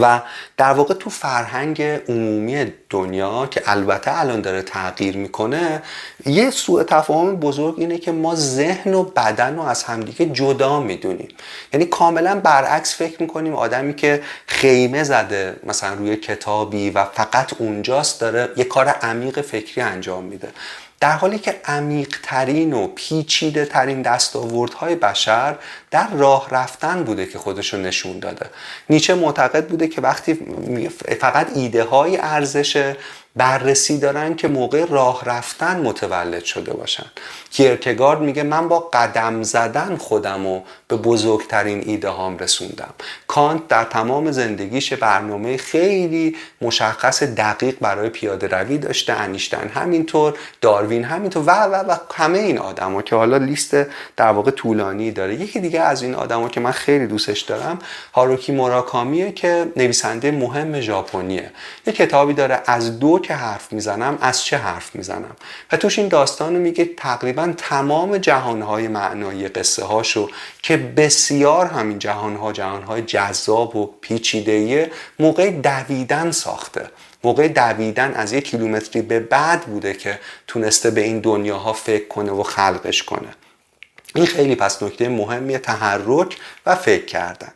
[0.00, 0.20] و
[0.56, 5.82] در واقع تو فرهنگ عمومی دنیا که البته الان داره تغییر می‌کنه
[6.26, 11.28] یه سوء تفاهم بزرگ اینه که ما ذهن و بدن رو از همدیگه جدا می‌دونیم.
[11.72, 13.54] یعنی کاملا برعکس فکر می‌کنیم.
[13.54, 19.82] آدمی که خیمه زده مثلا روی کتابی و فقط اونجاست داره یه کار عمیق فکری
[19.82, 20.48] انجام میده.
[21.00, 25.56] در حالی که عمیق ترین و پیچیده ترین دستاوردهای بشر
[25.90, 28.46] در راه رفتن بوده که خودشو نشون داده.
[28.90, 30.34] نیچه معتقد بوده که وقتی
[31.20, 32.94] فقط ایده های ارزش
[33.36, 37.06] بررسی دارن که موقع راه رفتن متولد شده باشن.
[37.50, 42.94] کیرکگارد میگه من با قدم زدن خودم به بزرگترین ایده هام رسوندم.
[43.26, 51.04] کانت در تمام زندگیش برنامه خیلی مشخص دقیق برای پیاده روی داشته انیشتن همینطور داروین
[51.04, 53.76] همینطور و و و همه این آدما که حالا لیست
[54.16, 55.34] در واقع طولانی داره.
[55.34, 57.78] یکی دیگه از این آدما که من خیلی دوستش دارم
[58.14, 61.50] هاروکی موراکامیه که نویسنده مهم ژاپنیه.
[61.86, 65.36] یه کتابی داره از دو که حرف می‌زنم از چه حرف می‌زنم.
[65.72, 70.30] و توش این داستان میگه تقریبا تمام جهانهای معنایی قصه هاشو
[70.62, 76.90] که بسیار همین جهانها جهانهای جذاب و پیچیده موقع دویدن ساخته.
[77.24, 82.32] موقع دویدن از یک کیلومتری به بعد بوده که تونسته به این دنیاها فکر کنه
[82.32, 83.28] و خلقش کنه.
[84.14, 87.52] این خیلی پس نکته مهمیه تحرک و فکر کردن.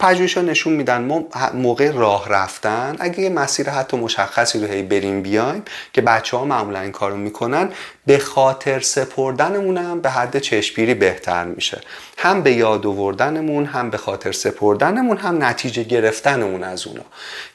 [0.00, 4.82] پژوهش ها نشون میدن ما موقع راه رفتن اگه یه مسیر حتی مشخصی رو هی
[4.82, 7.70] بریم بیایم که بچه ها معمولا این کارو می‌کنن
[8.08, 11.80] به خاطر سپردنمون هم به حد چشمگیری بهتر میشه.
[12.18, 17.02] هم به یاد آوردنمون هم به خاطر سپردنمون هم نتیجه گرفتنمون از اونا.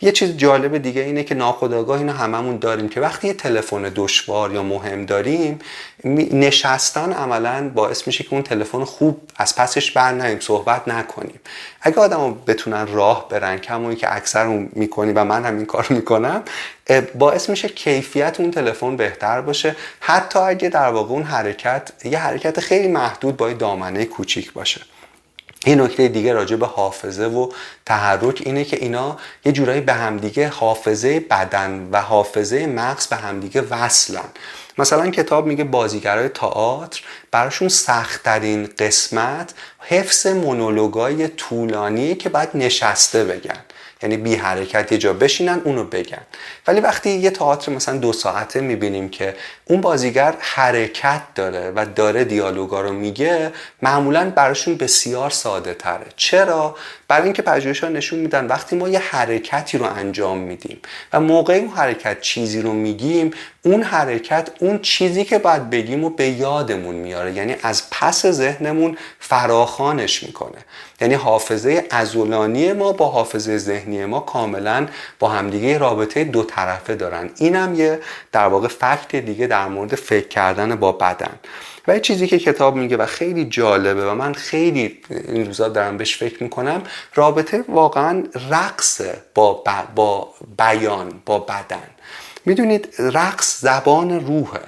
[0.02, 4.54] یه چیز جالب دیگه اینه که ناخودآگاه اینو هممون داریم که وقتی یه تلفن دشوار
[4.54, 5.60] یا مهم داریم
[6.32, 11.40] نشستن عملا باعث میشه که اون تلفن خوب از پسش بر صحبت نکنیم.
[11.82, 15.88] اگه آدم بتونن راه برن کمونی که اکثر اون می‌کنی و من هم این کار
[15.90, 16.44] می‌کنم
[17.16, 19.76] باعث میشه کیفیت اون تلفن بهتر باشه.
[20.00, 24.82] حتی اگه در واقع اون حرکت یه حرکت خیلی محدود با دامنه کوچیک باشه.
[25.66, 27.52] این نکته دیگه راجع به حافظه و
[27.86, 33.62] تحرک اینه که اینا یه جورایی به همدیگه حافظه بدن و حافظه مغز به همدیگه
[33.62, 34.30] وصلن.
[34.78, 43.60] مثلا کتاب میگه بازیگرای تئاتر براشون سختترین قسمت حفظ مونولوگای طولانی که باید نشسته بگن.
[44.04, 46.22] یعنی بی حرکت یه جا بشینن اونو بگن.
[46.68, 49.36] ولی وقتی یه تئاتر مثلا دو ساعته می‌بینیم که
[49.66, 56.76] اون بازیگر حرکت داره و داره دیالوگا رو میگه معمولا براشون بسیار ساده تره چرا؟
[57.14, 60.80] برای اینکه پژوهش‌ها نشون میدن وقتی ما یه حرکتی رو انجام میدیم
[61.14, 66.10] و موقع اون حرکت چیزی رو میگیم اون حرکت اون چیزی که باید بگیم و
[66.10, 67.34] به یادمون میاره.
[67.34, 70.58] یعنی از پس ذهنمون فراخانش می‌کنه.
[71.02, 74.88] یعنی حافظه ازولانی ما با حافظه ذهنی ما کاملا
[75.20, 77.30] با همدیگه رابطه دو طرفه دارن.
[77.38, 78.00] اینم یه
[78.32, 81.40] در واقع فکت دیگه در مورد فکر کردن با بدن.
[81.88, 85.98] و یه چیزی که کتاب میگه و خیلی جالبه و من خیلی این روزا دارم
[85.98, 86.84] بهش فکر می‌کنم
[87.16, 89.02] رابطه واقعا رقص
[89.36, 89.64] با,
[89.96, 91.88] با بیان با بدن.
[92.46, 94.62] می‌دونید رقص زبان روحه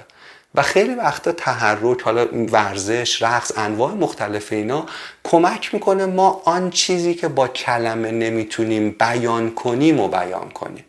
[0.54, 4.86] و خیلی وقتا تحرک حالا ورزش رقص انواع مختلف اینا
[5.24, 10.84] کمک می‌کنه ما آن چیزی که با کلمه نمی‌تونیم بیان کنیم و بیان کنیم.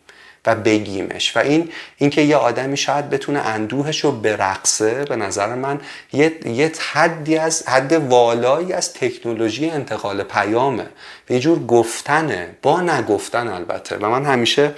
[0.48, 1.36] و بگیمش.
[1.36, 5.80] و این اینکه یه آدمی شاید بتونه اندوهش رو برقصه به نظر من
[6.12, 10.86] یه, یه حدی از حد والایی از تکنولوژی انتقال پیامه.
[11.30, 13.96] یه جور گفتنه با نگفتن البته.
[13.96, 14.74] و من همیشه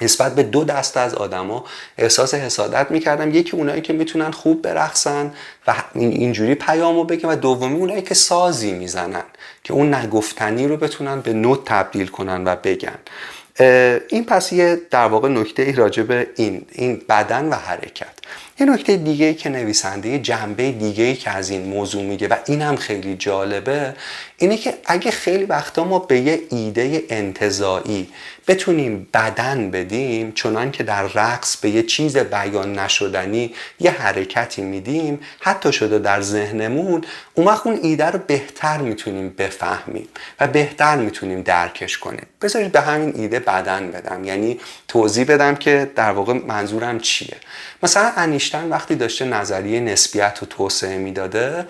[0.00, 1.64] نسبت به دو دسته از آدما
[1.98, 3.34] احساس حسادت می‌کردم.
[3.34, 5.32] یکی اونایی که می‌تونن خوب برقصن
[5.66, 9.22] و اینجوری پیامو بگن و دومی اونایی که سازی می‌زنن
[9.64, 12.98] که اون نگفتنی رو بتونن به نوت تبدیل کنن و بگن.
[14.08, 18.14] این پس یه در واقع نکته ای راجع به این این بدن و حرکت.
[18.60, 22.76] یه نکته دیگه که نویسنده جنبه دیگه که از این موضوع میگه و این هم
[22.76, 23.94] خیلی جالبه
[24.38, 28.08] اینه که اگه خیلی وقتا ما به یه ایده انتظایی
[28.48, 35.20] بتونیم بدن بدیم چنان که در رقص به یه چیز بیان نشدنی یه حرکتی میدیم
[35.40, 40.08] حتی شده در ذهنمون اون وقت اون ایده رو بهتر می‌تونیم بفهمیم
[40.40, 42.26] و بهتر می‌تونیم درکش کنیم.
[42.42, 44.24] بذارید به همین ایده بدن بدم.
[44.24, 47.36] یعنی توضیح بدم که در واقع منظورم چیه.
[47.84, 51.66] مثلا انیشتن وقتی داشته نظریه نسبیت و توسعه می‌داده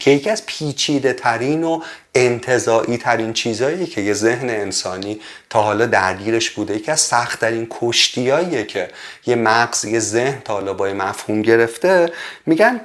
[0.00, 1.80] که یکی از پیچیده ترین و
[2.14, 7.66] انتظایی ترین چیزهایی که یه ذهن انسانی تا حالا درگیرش بوده یکی از سخت ترین
[7.70, 8.90] کشتیاییه که
[9.26, 12.12] یه مغز یه ذهن تا حالا با مفهوم گرفته.
[12.46, 12.80] میگن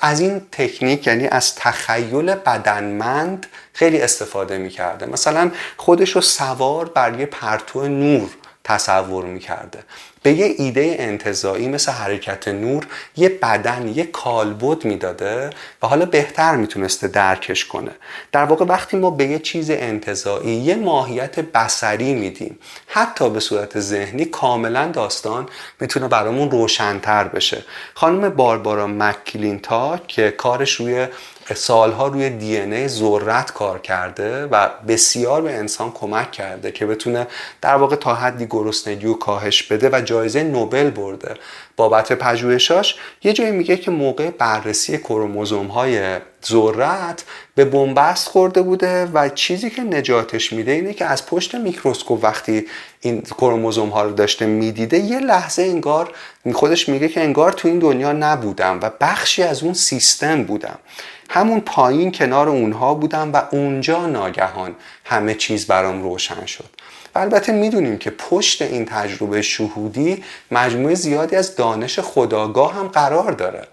[0.00, 5.06] از این تکنیک یعنی از تخیل بدنمند خیلی استفاده می‌کرده.
[5.06, 8.30] مثلا خودش رو سوار بر یه پرتو نور
[8.64, 9.84] تصور می‌کرده.
[10.22, 15.50] به یه ایده انتظایی مثل حرکت نور یه بدن یه کالبد می‌داده
[15.82, 17.90] و حالا بهتر می‌تونسته درکش کنه.
[18.32, 23.80] در واقع وقتی ما به یه چیز انتظایی یه ماهیت بسری میدیم حتی به صورت
[23.80, 25.48] ذهنی کاملا داستان
[25.80, 27.64] می‌تونه برامون روشنتر بشه.
[27.94, 31.06] خانم باربارا مکلینتا که کارش روی
[31.54, 37.26] سالها روی دی ای ذرت کار کرده و بسیار به انسان کمک کرده که بتونه
[37.60, 41.34] در واقع تا حدی گرسنگی و کاهش بده و جایزه نوبل برده.
[41.76, 47.24] بابت پژوهشاش یه جایی میگه که موقع بررسی کروموزوم های ذرت
[47.54, 52.66] به بنبست خورده بوده و چیزی که نجاتش میده اینه که از پشت میکروسکوپ وقتی
[53.00, 56.14] این کروموزوم ها رو داشته می‌دیده یه لحظه انگار
[56.52, 60.78] خودش میگه که انگار تو این دنیا نبودم و بخشی از اون سیستم بودم.
[61.34, 66.64] همون پایین کنار اونها بودم و اونجا ناگهان همه چیز برام روشن شد.
[67.14, 73.32] و البته می‌دونیم که پشت این تجربه شهودی مجموعه زیادی از دانش خداگاه هم قرار
[73.32, 73.68] داره.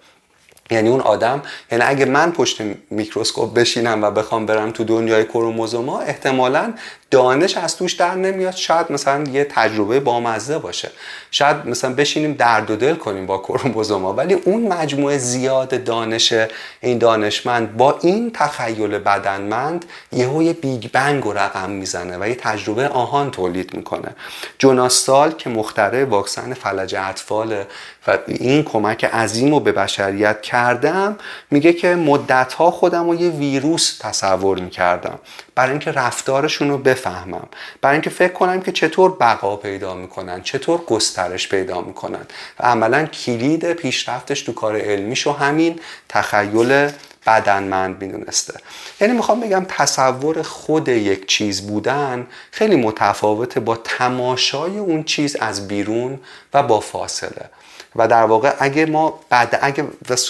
[0.72, 6.00] یعنی اون آدم یعنی اگه من پشت میکروسکوپ بشینم و بخوام برم تو دنیای کروموزوما
[6.00, 6.74] احتمالا
[7.12, 8.56] دانش از توش در نمیاد.
[8.56, 10.92] شاید مثلا یه تجربه بامزه باشه.
[11.32, 16.34] شاید مثلا بشینیم درد و دل کنیم با کروموزوما ولی اون مجموعه زیاد دانش
[16.82, 22.36] این دانشمند با این تخیل بدنمند یهو یه big bang رو رقم می‌زنه و یه
[22.36, 24.16] تجربه آهان تولید می‌کنه.
[24.60, 27.64] جوناس سالک که مخترع واکسن فلج اطفال
[28.08, 31.18] و این کمک عظیم رو به بشریت کرده
[31.52, 35.20] میگه که مدتها خودم رو یه ویروس تصور می‌کردم.
[35.56, 37.48] برای اینکه رفتارشون رو بفهمم.
[37.82, 42.26] برای اینکه فکر کنم که چطور بقا پیدا می‌کنن چطور گسترش پیدا می‌کنن.
[42.60, 46.90] و عملا کلید پیشرفتش تو کار علمیش رو همین تخیل
[47.28, 48.54] بدنمند می‌دونسته.
[49.02, 55.68] یعنی می‌خوام بگم تصور خود یک چیز بودن خیلی متفاوته با تماشای اون چیز از
[55.68, 56.20] بیرون
[56.54, 57.50] و با فاصله.
[57.96, 59.88] و در واقع اگه ما بعد اگه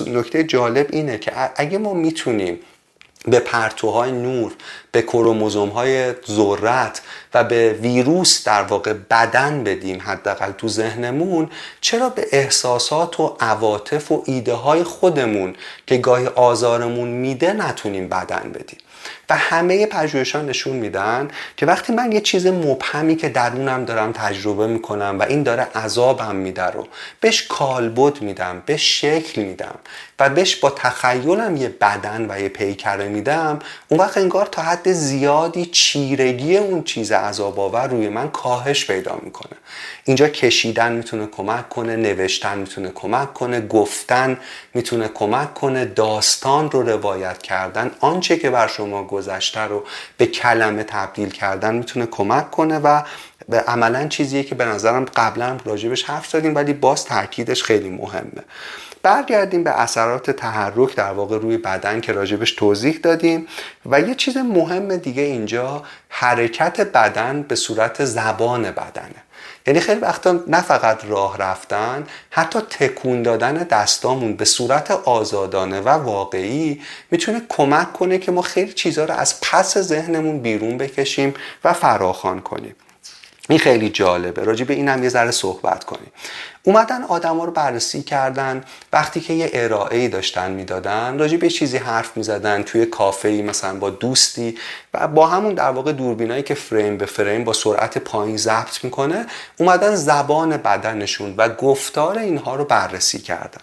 [0.07, 2.59] نکته جالب اینه که اگه ما می‌تونیم
[3.25, 4.51] به پرتوهای نور
[4.91, 7.01] به کروموزوم های ذرت
[7.33, 11.49] و به ویروس در واقع بدن بدیم حداقل تو ذهنمون
[11.81, 15.55] چرا به احساسات و عواطف و ایده های خودمون
[15.87, 18.79] که گاهی آزارمون میده نتونیم بدن بدیم؟
[19.29, 24.67] و همه پژوهشان نشون میدن که وقتی من یه چیز مبهمی که درونم دارم تجربه
[24.67, 26.87] می‌کنم و این داره عذابم میده رو
[27.21, 29.75] بهش کالبد میدم بهش شکل میدم
[30.19, 34.91] و بهش با تخیلم یه بدن و یه پیکره میدم اون وقت انگار تا حد
[34.91, 39.57] زیادی چیرگی اون چیز عذاب آور روی من کاهش پیدا می‌کنه.
[40.03, 44.37] اینجا کشیدن می‌تونه کمک کنه نوشتن می‌تونه کمک کنه گفتن
[44.73, 49.83] می‌تونه کمک کنه داستان رو روایت کردن آنچه که بر شما گذشته رو
[50.17, 53.01] به کلمه تبدیل کردن می‌تونه کمک کنه و
[53.67, 58.43] عملا چیزیه که به نظرم قبلا راجبش حرف زدیم ولی باز تاکیدش خیلی مهمه.
[59.03, 63.47] برگردیم به اثرات تحرک در واقع روی بدن که راجبش توضیح دادیم
[63.85, 69.23] و یه چیز مهم دیگه اینجا حرکت بدن به صورت زبان بدنه.
[69.69, 75.89] یعنی خیلی وقتا نه فقط راه رفتن حتی تکون دادن دستامون به صورت آزادانه و
[75.89, 81.73] واقعی می‌تونه کمک کنه که ما خیلی چیزها رو از پس ذهنمون بیرون بکشیم و
[81.73, 82.75] فراخوان کنیم.
[83.49, 84.43] این خیلی جالبه.
[84.43, 86.11] راجع به این هم یه ذره صحبت کنیم.
[86.63, 88.63] اومدن آدما رو بررسی کردن.
[88.93, 93.79] وقتی که یه ارائه داشتن می‌دادن راجع به چیزی حرف می‌زدن توی کافه ای مثلا
[93.79, 94.57] با دوستی
[94.93, 99.25] و با همون در واقع دوربینایی که فریم به فریم با سرعت پایین ضبط می‌کنه
[99.59, 103.61] اومدن زبان بدنشون و گفتار اینها رو بررسی کردن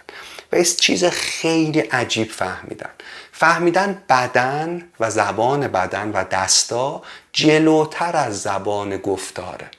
[0.52, 2.90] و از چیز خیلی عجیب فهمیدن.
[3.32, 9.70] فهمیدن بدن و زبان بدن و دستا جلوتر از زبان گفتاره.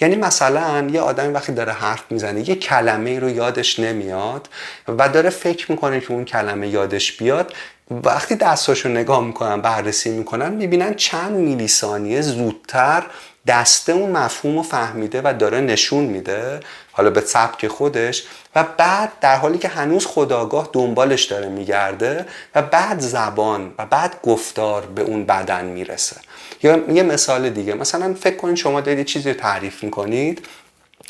[0.00, 4.48] یعنی مثلا یه آدمی وقتی داره حرف می‌زنه یه کلمه رو یادش نمیاد
[4.88, 7.52] و داره فکر می‌کنه که اون کلمه یادش بیاد
[7.90, 13.02] وقتی دستاشو نگاه می‌کنن بررسی می‌کنن می‌بینن چند میلی ثانیه زودتر
[13.46, 16.60] دسته اون مفهوم رو فهمیده و داره نشون میده
[16.92, 18.24] حالا به سبک خودش
[18.56, 24.14] و بعد در حالی که هنوز خداگاه دنبالش داره میگرده و بعد زبان و بعد
[24.22, 26.16] گفتار به اون بدن می‌رسه.
[26.64, 27.74] یا یه مثال دیگه.
[27.74, 30.46] مثلا فکر کنید شما دارید چیزی رو تعریف می‌کنید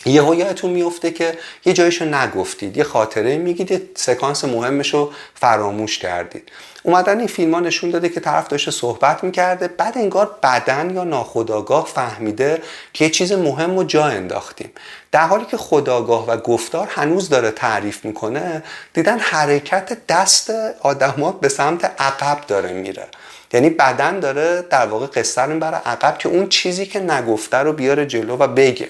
[0.07, 5.99] یه یادتون میفته که یه جایشو نگفتید یه خاطره میگید یه سکانس مهمش رو فراموش
[5.99, 6.49] کردید.
[6.83, 11.05] اومدن این فیلم ها نشون داده که طرف داشته صحبت می‌کرده بعد انگار بدن یا
[11.05, 12.63] ناخداگاه فهمیده
[12.93, 14.71] که یه چیز مهم رو جا انداختیم.
[15.13, 18.63] در حالی که خداگاه و گفتار هنوز داره تعریف می‌کنه
[18.93, 23.07] دیدن حرکت دست آدمات به سمت عقب داره میره.
[23.55, 27.73] یعنی بدن داره در واقع قصه رو برای عقب که اون چیزی که نگفته رو
[27.73, 28.89] بیاره جلو و بگه.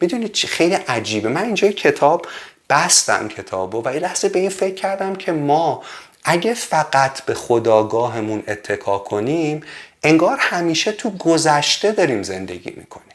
[0.00, 1.28] می‌دونید چی؟ خیلی عجیبه.
[1.28, 2.26] من اینجا کتاب
[2.70, 5.82] بستم کتابو و این لحظه به این فکر کردم که ما
[6.24, 9.60] اگه فقط به خداگاهمون اتکا کنیم
[10.02, 13.06] انگار همیشه تو گذشته داریم زندگی می‌کنیم.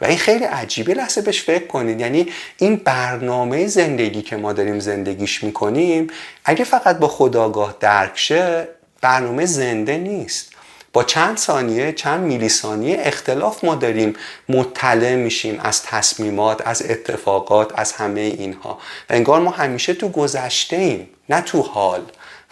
[0.00, 0.94] و این خیلی عجیبه.
[0.94, 2.00] لحظه بهش فکر کنید.
[2.00, 6.06] یعنی این برنامه زندگی که ما داریم زندگیش می‌کنیم
[6.44, 8.68] اگه فقط با خداگاه درک شه
[9.00, 10.52] برنامه زنده نیست.
[10.92, 14.16] با چند ثانیه چند میلی ثانیه اختلاف ما داریم.
[14.48, 18.78] مطلع میشیم از تصمیمات از اتفاقات از همه اینها.
[19.10, 22.02] و انگار ما همیشه تو گذشته ایم نه تو حال.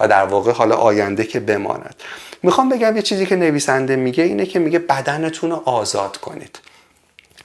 [0.01, 1.95] و در واقع حالا آینده که بماند.
[2.43, 6.59] می‌خوام بگم یه چیزی که نویسنده میگه اینه که میگه بدنتون رو آزاد کنید.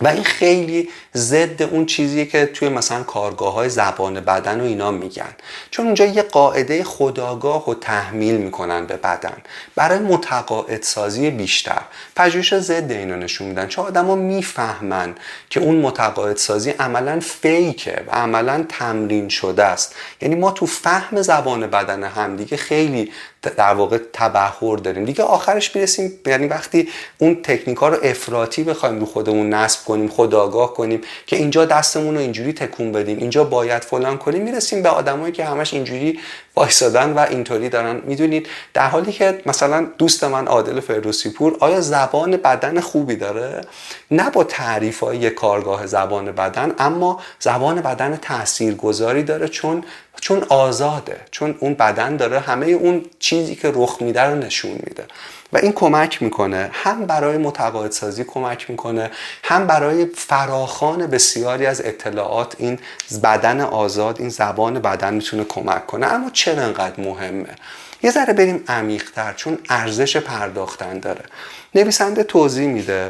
[0.02, 4.92] و این خیلی ضد اون چیزیه که توی مثلا کارگاه های زبان بدن و اینا
[4.92, 5.36] میگن.
[5.72, 9.38] چون اونجا یه قاعده خداگاه و تحمیل می‌کنن به بدن.
[9.76, 11.82] برای متقاعد سازی بیشتر.
[12.16, 13.68] پژوهش ضد اینو نشون میدن.
[13.68, 15.16] چون آدما می‌فهمن
[15.50, 19.96] که اون متقاعد سازی عملا فیکه و عملا تمرین شده است.
[20.22, 23.12] یعنی ما تو فهم زبان بدن همدیگه خیلی
[23.50, 25.06] در واقع تبهر داریم.
[25.06, 30.08] دیگه آخرش می‌رسیم یعنی وقتی اون تکنیک ها رو افراطی بخوایم رو خودمون نصب کنیم
[30.08, 34.90] خداگاه کنیم که اینجا دستمون رو اینجوری تکون بدیم اینجا باید فلان کنیم می‌رسیم به
[34.90, 36.20] آدمایی که همش اینجوری
[36.56, 38.02] وایسادن و اینطوری دارن.
[38.06, 43.62] می‌دونید در حالی که مثلا دوست من عادل فردوسی پور آیا زبان بدن خوبی داره؟
[44.12, 49.84] نه با تعریف های کارگاه زبان بدن اما زبان بدن تاثیرگذاری داره چون
[50.22, 55.06] چون آزاده چون اون بدن داره همه اون چیزی که رخ میده رو نشون میده.
[55.54, 59.12] و این کمک می‌کنه هم برای متقاعدسازی کمک می‌کنه
[59.44, 62.80] هم برای فراخان بسیاری از اطلاعات این
[63.24, 66.08] بدن آزاد این زبان بدن می‌تونه کمک کنه.
[66.08, 67.56] اما چرا انقدر مهمه؟
[68.04, 71.24] یه ذره بریم عمیقتر چون ارزش پرداختن داره.
[71.76, 73.10] نویسنده توضیح میده.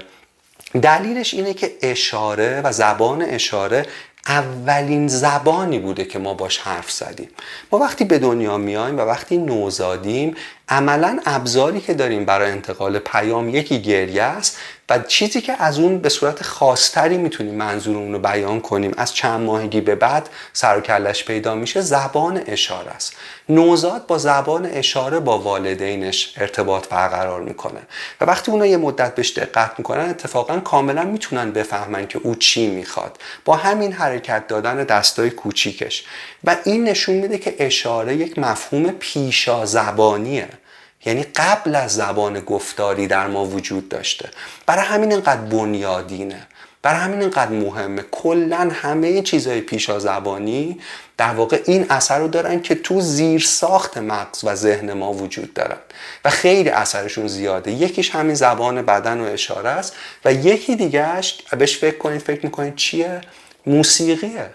[0.81, 3.85] دلیلش اینه که اشاره و زبان اشاره
[4.27, 7.29] اولین زبانی بوده که ما باش حرف زدیم.
[7.71, 10.35] ما وقتی به دنیا میایم و وقتی نوزادیم
[10.69, 14.57] عملا ابزاری که داریم برای انتقال پیام یکی گریه است.
[14.91, 19.41] و چیزی که از اون به صورت خاصتری می‌تونیم منظورمون رو بیان کنیم از چند
[19.41, 23.15] ماهگی به بعد سر و کلش پیدا میشه زبان اشاره است.
[23.49, 27.79] نوزاد با زبان اشاره با والدینش ارتباط برقرار می‌کنه.
[28.21, 32.67] و وقتی اونا یه مدت بهش دقت می‌کنن اتفاقا کاملا می‌تونن بفهمن که او چی
[32.67, 33.17] می‌خواد.
[33.45, 36.03] با همین حرکت دادن دستای کوچیکش.
[36.43, 40.49] و این نشون میده که اشاره یک مفهوم پیشا زبانیه
[41.05, 44.29] یعنی قبل از زبان گفتاری در ما وجود داشته.
[44.65, 46.47] برای همین اینقدر بنیادینه.
[46.81, 48.03] برای همین اینقدر مهمه.
[48.11, 50.79] کلا همه چیزهای پیشا زبانی
[51.17, 55.53] در واقع این اثر رو دارن که تو زیر ساخت مغز و ذهن ما وجود
[55.53, 55.77] دارن.
[56.25, 57.71] و خیلی اثرشون زیاده.
[57.71, 59.95] یکیش همین زبان بدن و اشاره است
[60.25, 63.21] و یکی دیگهش بهش فکر کنید فکر می‌کنید چیه؟
[63.65, 64.49] موسیقیه.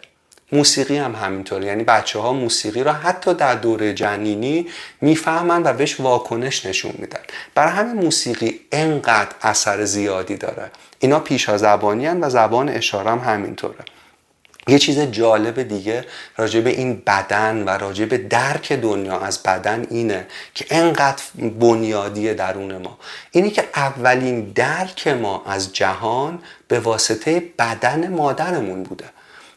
[0.53, 1.67] موسیقی هم همینطوره.
[1.67, 4.69] یعنی بچه ها موسیقی را حتی در دوره جنینی
[5.01, 7.21] می‌فهمن و بهش واکنش نشون میدن.
[7.55, 10.71] برای همین موسیقی انقدر اثر زیادی داره.
[10.99, 13.85] اینا پیشا زبانی و زبان اشاره هم همینطوره.
[14.69, 16.05] یه چیز جالب دیگه
[16.37, 21.23] راجع به این بدن و راجع به درک دنیا از بدن اینه که انقدر
[21.61, 22.99] بنیادی درون ما.
[23.31, 26.39] اینی که اولین درک ما از جهان
[26.69, 29.05] به واسطه بدن مادرمون بوده.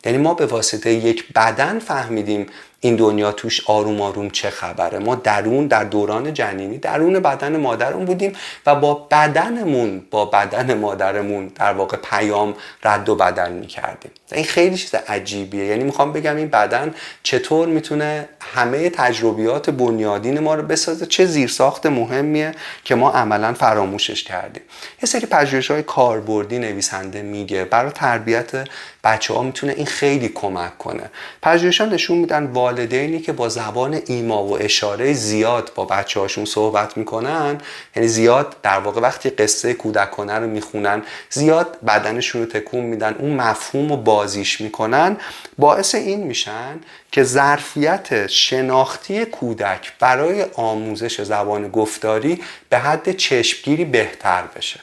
[0.06, 2.46] یعنی ما به واسطه یک بدن فهمیدیم
[2.82, 5.00] این دنیا توش آروم آروم چه خبره.
[5.00, 8.34] ما درون در دوران جنینی درون بدن مادرمون بودیم
[8.66, 14.12] و با بدنمون با بدن مادرمون در واقع پیام رد و بدل می‌کردیم.
[14.32, 15.66] این خیلی چیز عجیبیه.
[15.66, 16.94] یعنی می‌خوام بگم این بدن
[17.24, 22.52] چطور می‌تونه همه تجربیات بنیادین ما رو بسازه؟ چه زیرساخت مهمیه
[22.84, 24.64] که ما عملا فراموشش کردیم.
[25.04, 28.68] یه سری پژوهش های کاربردی نویسنده میگه برای تربیت
[29.04, 31.10] بچه ها می‌تونه این خیلی کمک کنه.
[31.42, 36.98] پژوهش‌ها نشون میدن والدینی که با زبان ایما و اشاره زیاد با بچه هاشون صحبت
[36.98, 37.58] می‌کنن
[37.96, 43.36] یعنی زیاد در واقع وقتی قصه کودکانه رو می‌خونن زیاد بدنشون رو تکون میدن اون
[43.36, 45.18] مفهوم رو بازیش می‌کنن
[45.58, 46.80] باعث این میشن
[47.12, 54.80] که ظرفیت شناختی کودک برای آموزش زبان گفتاری به حد چشمگیری بهتر بشه.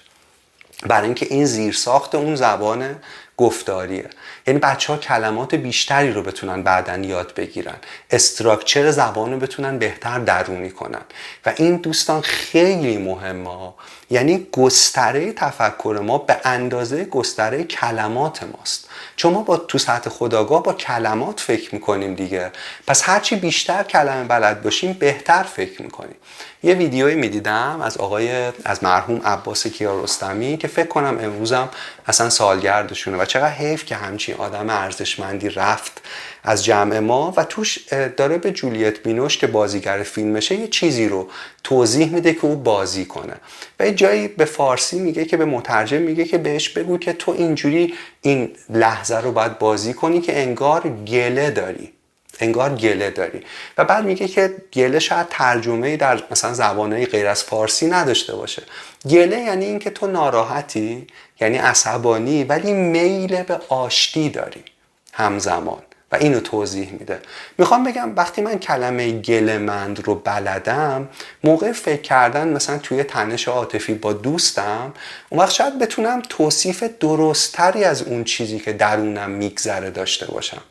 [0.86, 2.96] برای اینکه این زیرساخت اون زبان
[3.36, 4.10] گفتاریه.
[4.46, 7.76] یعنی بچه ها کلمات بیشتری رو بتونن بعدا یاد بگیرن.
[8.10, 11.02] استراکچر زبان رو بتونن بهتر درونی کنن.
[11.46, 13.72] و این دوستان خیلی مهمه.
[14.10, 18.85] یعنی گستره تفکر ما به اندازه گستره کلمات ماست.
[19.16, 22.50] چون ما با تو سطح خداگاه با کلمات فکر می‌کنیم دیگه.
[22.86, 26.16] پس هرچی بیشتر کلمه بلد باشیم بهتر فکر می‌کنیم.
[26.62, 31.68] یه ویدیویی می‌دیدم از آقای از مرحوم عباس کیارستمی که فکر کنم امروزم
[32.06, 36.00] اصلا سالگردشونه و چقدر حیف که همچین آدم ارزشمندی رفت.
[36.46, 37.78] از جمع ما و توش
[38.16, 41.28] داره به جولیت بینوش که بازیگر فیلمشه یه چیزی رو
[41.64, 43.34] توضیح میده که او بازی کنه.
[43.80, 47.32] و یه جایی به فارسی میگه که به مترجم میگه که بهش بگو که تو
[47.32, 51.92] اینجوری این لحظه رو باید بازی کنی که انگار گله داری.
[52.40, 53.40] انگار گله داری.
[53.78, 58.62] و بعد میگه که گله شاید ترجمه در مثلا زبانه غیر از فارسی نداشته باشه.
[59.10, 61.06] گله یعنی اینکه تو ناراحتی
[61.40, 64.64] یعنی عصبانی ولی میل به آشتی داری
[65.12, 65.82] همزمان.
[66.12, 67.20] و اینو توضیح میده.
[67.58, 71.08] می‌خوام بگم وقتی من کلمه گلمند رو بلدم
[71.44, 74.92] موقع فکر کردن مثلا توی تنش عاطفی با دوستم
[75.28, 80.62] اون وقت شاید بتونم توصیف درستتری از اون چیزی که درونم میگذره داشته باشم.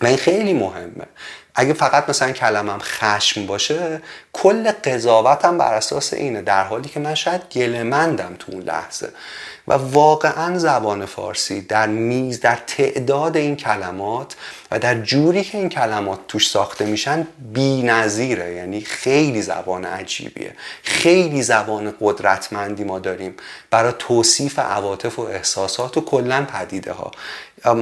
[0.00, 1.06] و این خیلی مهمه.
[1.60, 4.02] اگه فقط مثلا کلمم خشم باشه
[4.32, 6.42] کل قضاوتم بر اساس اینه.
[6.42, 9.08] در حالی که من شاید گلمندم تو اون لحظه.
[9.68, 14.36] و واقعا زبان فارسی در میز در تعداد این کلمات
[14.70, 18.54] و در جوری که این کلمات توش ساخته میشن بی نظیره.
[18.54, 20.52] یعنی خیلی زبان عجیبیه.
[20.82, 23.34] خیلی زبان قدرتمندی ما داریم.
[23.70, 27.10] برای توصیف عواطف و احساسات و کلا پدیده ها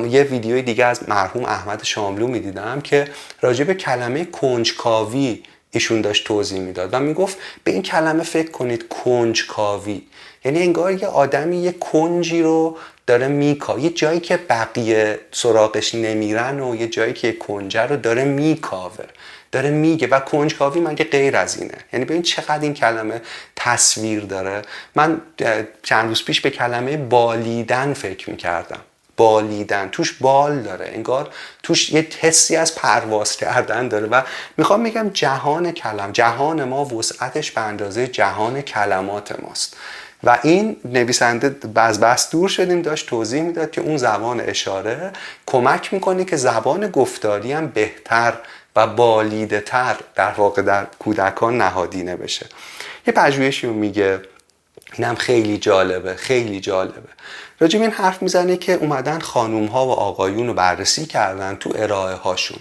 [0.09, 3.09] یه ویدیوی دیگه از مرحوم احمد شاملو می‌دیدم که
[3.41, 8.89] راجع به کلمه کنجکاوی ایشون داشت توضیح می‌داد و می‌گفت به این کلمه فکر کنید
[8.89, 10.03] کنجکاوی.
[10.45, 16.61] یعنی انگار یه آدمی یه کنجی رو داره میکا یه جایی که بقیه سراغش نمیرن
[16.61, 19.05] و یه جایی که کنجه رو داره میکاوه
[19.53, 23.23] داره میگه و کنجکاوی مگه غیر از اینه؟ یعنی ببین چقدر این کلمه
[23.57, 24.63] تصویر داره.
[24.95, 25.21] من
[25.83, 28.81] چند روز پیش به کلمه بالیدن فکر می‌کردم.
[29.17, 29.89] بالیدن.
[29.89, 30.91] توش بال داره.
[30.95, 31.29] انگار
[31.63, 34.07] توش یه حسی از پرواز کردن داره.
[34.07, 34.23] و
[34.57, 36.13] می‌خوام میگم جهان کلم.
[36.13, 39.77] جهان ما وسعتش به اندازه جهان کلمات ماست.
[40.25, 45.13] و این نویسنده از بس دور شدیم داشت توضیح می‌داد که اون زبان اشاره
[45.47, 48.35] کمک می‌کنه که زبان گفتاری هم بهتر
[48.77, 52.47] و بالیده تر در واقع در کودکان نهادینه بشه.
[53.07, 54.21] یه پژوهشی میگه
[54.93, 57.09] اینم خیلی جالبه خیلی جالبه.
[57.61, 62.15] راجب این حرف می‌زنه که اومدن خانوم ها و آقایون رو بررسی کردن تو ارائه
[62.15, 62.59] هاشون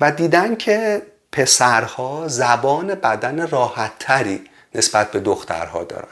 [0.00, 1.02] و دیدن که
[1.32, 4.40] پسرها زبان بدن راحتتری
[4.74, 6.08] نسبت به دخترها دارن.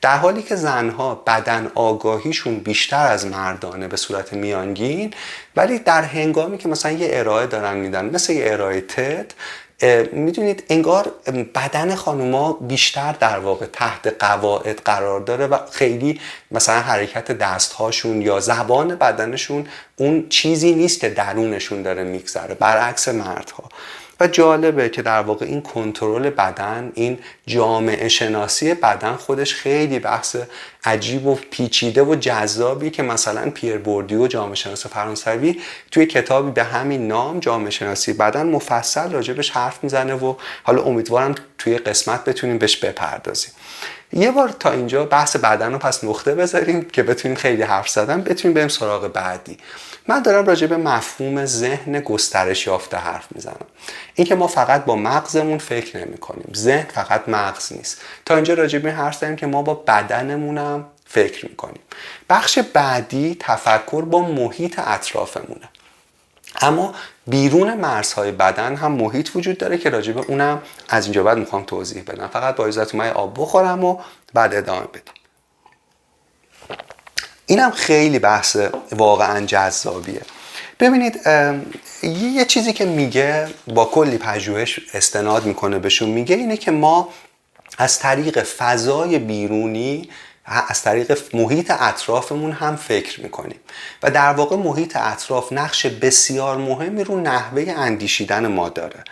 [0.00, 5.14] در حالی که زنها بدن آگاهیشون بیشتر از مردانه به صورت میانگین
[5.56, 9.34] ولی در هنگامی که مثلا یه ارائه دارن میدن مثل یه ارائه تد
[10.12, 11.12] می‌دونید انگار
[11.54, 16.20] بدن خانوما بیشتر در واقع تحت قواعد قرار داره و خیلی
[16.50, 19.66] مثلا حرکت دستهاشون یا زبان بدنشون
[19.96, 23.64] اون چیزی نیست که درونشون داره میگذره برعکس مردها.
[24.20, 30.36] و جالبه که در واقع این کنترل بدن این جامعه شناسی بدن خودش خیلی بحث
[30.84, 35.60] عجیب و پیچیده و جذابی که مثلا پیر و جامعه شناس فرانسوی
[35.90, 41.34] توی کتابی به همین نام جامعه شناسی بدن مفصل راجبش حرف می‌زنه و حالا امیدوارم
[41.58, 43.52] توی قسمت بتونیم بهش بپردازیم.
[44.12, 48.22] یه بار تا اینجا بحث بدن رو پس نقطه بذاریم که بتونیم خیلی حرف زدن
[48.22, 49.58] بتونیم بریم سراغ بعدی.
[50.08, 53.66] من دارم راجع به مفهوم ذهن گسترش یافته حرف می‌زنم.
[54.14, 58.00] اینکه ما فقط با مغزمون فکر نمی کنیم ذهن فقط مغز نیست.
[58.24, 61.80] تا اینجا راجع به حرف زدیم که ما با بدنمونم فکر می‌کنیم.
[62.30, 65.68] بخش بعدی تفکر با محیط اطرافمونه.
[66.60, 66.94] اما
[67.26, 71.64] بیرون مرزهای بدن هم محیط وجود داره که راجع به اونم از اینجا بعد می‌خوام
[71.64, 72.28] توضیح بدم.
[72.28, 73.98] فقط با اجازهتون آب بخورم و
[74.34, 75.14] بعد ادامه بدیم
[77.46, 78.56] اینم خیلی بحث
[78.92, 80.22] واقعا جذابیه.
[80.80, 81.20] ببینید
[82.02, 87.08] یه چیزی که میگه با کلی پژوهش استناد می‌کنه بهشون میگه اینه که ما
[87.78, 90.08] از طریق فضای بیرونی
[90.68, 93.60] از طریق محیط اطرافمون هم فکر می‌کنیم.
[94.02, 99.04] و در واقع محیط اطراف نقش بسیار مهمی رو نحوه اندیشیدن ما داره.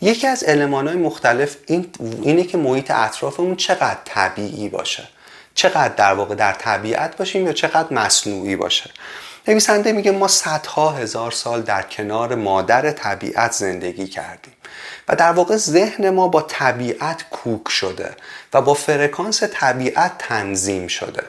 [0.00, 1.86] یکی از های مختلف این
[2.22, 5.08] اینه که محیط اطرافمون چقدر طبیعی باشه.
[5.54, 8.90] چقدر در واقع در طبیعت باشیم یا چقدر مصنوعی باشه.
[9.48, 14.52] نویسنده میگه ما صدها هزار سال در کنار مادر طبیعت زندگی کردیم
[15.08, 18.16] و در واقع ذهن ما با طبیعت کوک شده
[18.52, 21.22] و با فرکانس طبیعت تنظیم شده.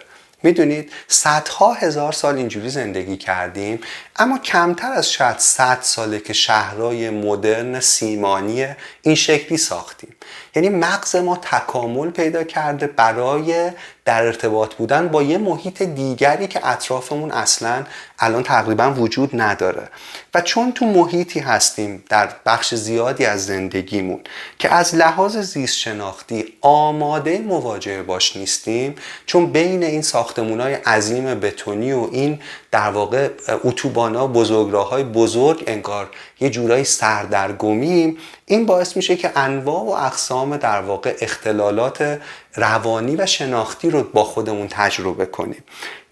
[0.43, 3.79] می‌دونید صدها هزار سال اینجوری زندگی کردیم
[4.15, 8.67] اما کمتر از شاید صد ساله که شهرهای مدرن سیمانی
[9.01, 10.15] این شکلی ساختیم.
[10.55, 13.71] یعنی مغز ما تکامل پیدا کرده برای
[14.05, 17.83] در ارتباط بودن با یه محیط دیگری که اطرافمون اصلا
[18.19, 19.89] الان تقریبا وجود نداره.
[20.33, 24.19] و چون تو محیطی هستیم در بخش زیادی از زندگیمون
[24.59, 28.95] که از لحاظ زیست شناختی آماده مواجهه باش نیستیم
[29.25, 32.39] چون بین این ساختمون عظیم بتونی و این
[32.71, 33.29] در واقع
[33.63, 40.81] اتوبانا بزرگراهای بزرگ انگار یه جورایی سردرگمیم این باعث میشه که انواع و اقسام در
[40.81, 42.19] واقع اختلالات
[42.55, 45.63] روانی و شناختی رو با خودمون تجربه کنیم.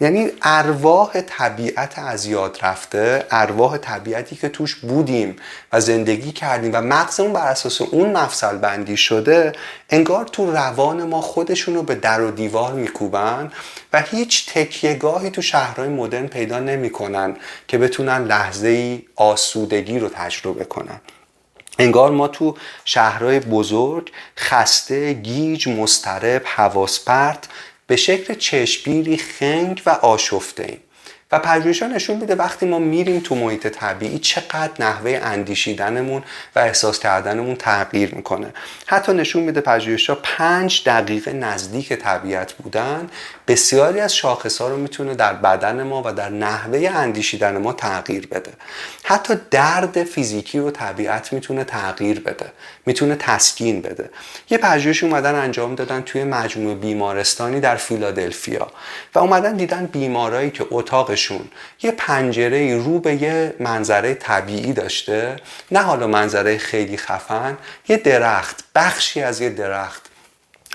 [0.01, 5.35] یعنی ارواح طبیعت از یاد رفته ارواح طبیعتی که توش بودیم
[5.73, 9.53] و زندگی کردیم و مغزمون بر اساس اون مفصل بندی شده
[9.89, 13.51] انگار تو روان ما خودشون رو به در و دیوار میکوبن
[13.93, 17.35] و هیچ تکیهگاهی تو شهرهای مدرن پیدا نمی‌کنن
[17.67, 21.01] که بتونن لحظه ای آسودگی رو تجربه کنن.
[21.81, 22.55] انگار ما تو
[22.85, 27.47] شهرهای بزرگ خسته گیج مسترب حواسپرت
[27.87, 30.79] به شکل چشمگیری خنگ و آشفته ایم.
[31.31, 36.23] و پژوهش‌ها نشون میده وقتی ما میریم تو محیط طبیعی چقدر نحوه اندیشیدنمون
[36.55, 38.53] و احساس کردنمون تغییر می‌کنه.
[38.85, 43.09] حتی نشون میده پژوهش‌ها پنج دقیقه نزدیک طبیعت بودن
[43.51, 48.27] بسیاری از شاخص ها رو می‌تونه در بدن ما و در نحوه اندیشیدن ما تغییر
[48.27, 48.51] بده.
[49.03, 52.51] حتی درد فیزیکی رو طبیعت می‌تونه تغییر بده
[52.85, 54.09] می‌تونه تسکین بده.
[54.49, 58.67] یه پژوهش اومدن انجام دادن توی مجموعه بیمارستانی در فیلادلفیا
[59.15, 61.49] و اومدن دیدن بیمارایی که اتاقشون
[61.81, 65.35] یه پنجره رو به یه منظره طبیعی داشته
[65.71, 70.10] نه حالا منظره خیلی خفن یه درخت بخشی از یه درخت.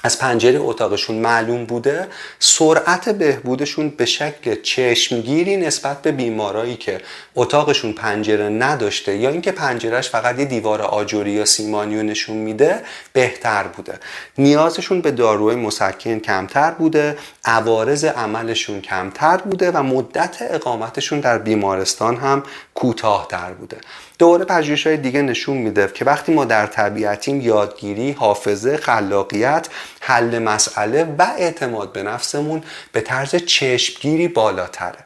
[0.06, 7.00] از پنجره اتاقشون معلوم بوده سرعت بهبودشون به شکل چشمگیری نسبت به بیمارایی که
[7.34, 12.82] اتاقشون پنجره نداشته یا اینکه پنجرهش فقط یه دیوار آجوری یا سیمانی نشون میده
[13.12, 13.98] بهتر بوده.
[14.38, 22.16] نیازشون به داروی مسکن کمتر بوده عوارض عملشون کمتر بوده و مدت اقامتشون در بیمارستان
[22.16, 22.42] هم
[22.74, 23.76] کوتاهتر بوده.
[24.18, 29.68] دوره پژوهش های دیگه نشون میده که وقتی ما در طبیعتیم یادگیری حافظه خلاقیت
[30.00, 34.98] حل مسئله و اعتماد به نفسمون به طرز چشمگیری بالاتره.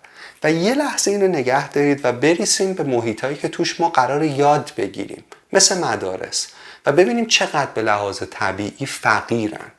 [0.43, 4.73] و یه لحظه اینو نگه دارید و بریسیم به محیطهایی که توش ما قرار یاد
[4.77, 6.49] بگیریم مثل مدارس.
[6.87, 9.71] و ببینیم چقدر به لحاظ طبیعی فقیرن.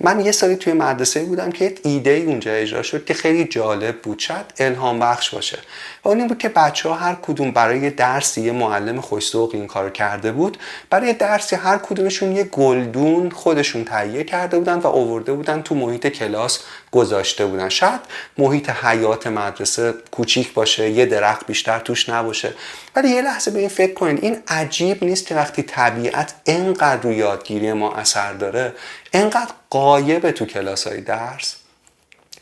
[0.00, 4.02] من یه سالی توی مدرسه بودم که ایده ای اونجا اجرا شد که خیلی جالب
[4.02, 4.18] بود.
[4.18, 5.58] شاید الهام بخش باشه.
[6.04, 9.66] و اون این بود که بچه ها هر کدوم برای درسی یه معلم خوشتوق این
[9.66, 10.58] کار کرده بود.
[10.90, 16.06] برای درسی هر کدومشون یه گلدون خودشون تهیه کرده بودن و آورده بودن تو محیط
[16.06, 16.60] کلاس
[16.96, 17.68] گذاشته بودن.
[17.68, 18.00] شاید
[18.38, 22.54] محیط حیات مدرسه کوچیک باشه یه درخت بیشتر توش نباشه.
[22.96, 27.12] ولی یه لحظه به این فکر کنید این عجیب نیست که وقتی طبیعت انقدر رو
[27.12, 28.72] یادگیری ما اثر داره
[29.12, 31.55] انقدر قایب تو کلاس های درس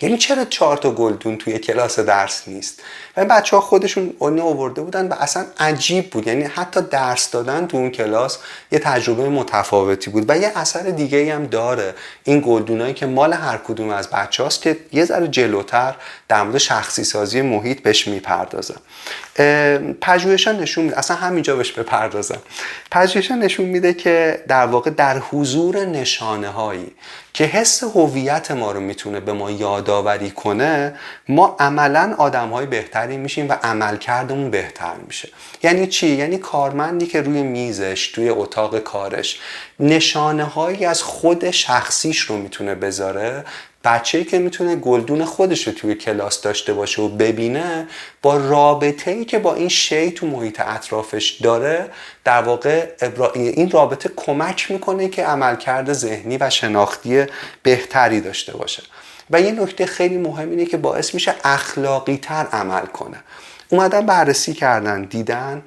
[0.04, 2.82] یعنی چرا چهار تا گلدون توی کلاس درس نیست؟
[3.16, 6.26] و این بچه ها خودشون اونی آورده بودن و اصلا عجیب بود.
[6.26, 8.38] یعنی حتی درس دادن تو اون کلاس
[8.72, 11.94] یه تجربه متفاوتی بود و یه اثر دیگه هم داره.
[12.24, 15.94] این گلدونایی که مال هر کدوم از بچه هاست که یه ذره جلوتر
[16.28, 18.74] در مورد شخصی سازی محیط بهش می‌پردازه.
[20.00, 20.98] پژوهشا نشون میده.
[20.98, 22.38] اصلا همینجا بهش بپردازم.
[22.90, 26.90] پژوهشا نشون میده که در واقع در حضور نشانه هایی
[27.32, 30.94] که حس هویت ما رو می‌تونه به ما یادآوری کنه
[31.28, 35.28] ما عملا آدم های بهتری میشیم و عملکردمون بهتر میشه.
[35.62, 39.40] یعنی چی؟ یعنی کارمندی که روی میزش توی اتاق کارش
[39.80, 43.44] نشانه هایی از خود شخصیش رو می‌تونه بذاره
[43.84, 47.86] بچه‌ای که می‌تونه گلدون خودش رو توی کلاس داشته باشه و ببینه
[48.22, 51.90] با رابطه ای که با این شی تو محیط اطرافش داره
[52.24, 52.86] در واقع
[53.34, 57.24] این رابطه کمک می‌کنه که عملکرد ذهنی و شناختی
[57.62, 58.82] بهتری داشته باشه.
[59.30, 63.16] و یه نکته خیلی مهم اینه که باعث میشه اخلاقی تر عمل کنه.
[63.68, 65.62] اومدن بررسی کردن دیدن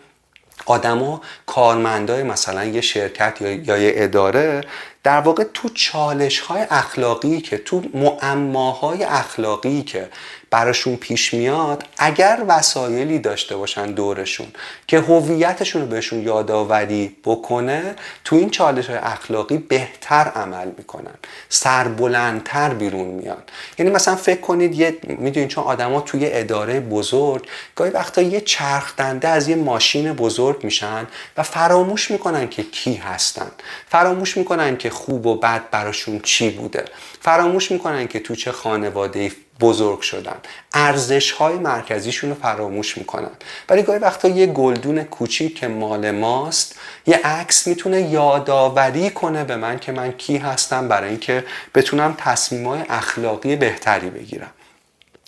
[0.65, 4.61] آدما کارمندای مثلا یه شرکت یا یه اداره
[5.07, 10.09] در واقع تو چالش های اخلاقی که تو معماهای اخلاقی که
[10.51, 14.47] براشون پیش میاد اگر وسایلی داشته باشن دورشون
[14.87, 21.13] که هویتشون رو بهشون یادآوری بکنه تو این چالش های اخلاقی بهتر عمل می‌کنن.
[21.49, 23.43] سربلندتر بیرون میان.
[23.77, 28.95] یعنی مثلا فکر کنید یه می‌دونید چون آدما توی اداره بزرگ گاهی وقتا یه چرخ
[28.95, 33.51] دنده از یه ماشین بزرگ میشن و فراموش می‌کنن که کی هستن.
[33.89, 36.85] فراموش می‌کنن که خوب و بد براشون چی بوده.
[37.21, 40.35] فراموش می‌کنن که تو چه خانواده بزرگ شدن.
[40.73, 43.31] ارزش های مرکزیشون رو فراموش می‌کنن.
[43.69, 46.75] ولی گاهی وقتا یه گلدون کوچیک که مال ماست
[47.07, 51.43] یه عکس می‌تونه یادآوری کنه به من که من کی هستم برای اینکه
[51.75, 54.49] بتونم تصمیم های اخلاقی بهتری بگیرم.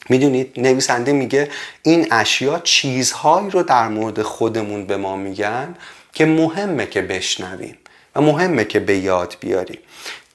[0.10, 1.50] می‌دونید نویسنده میگه
[1.84, 5.76] این اشیا چیزهایی رو در مورد خودمون به ما میگن
[6.14, 7.78] که مهمه که بشنویم
[8.16, 9.80] و مهمه که به یاد بیاریم.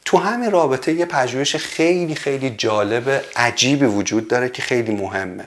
[0.05, 5.45] تو همین رابطه یه پژوهش خیلی خیلی جالب عجیبی وجود داره که خیلی مهمه.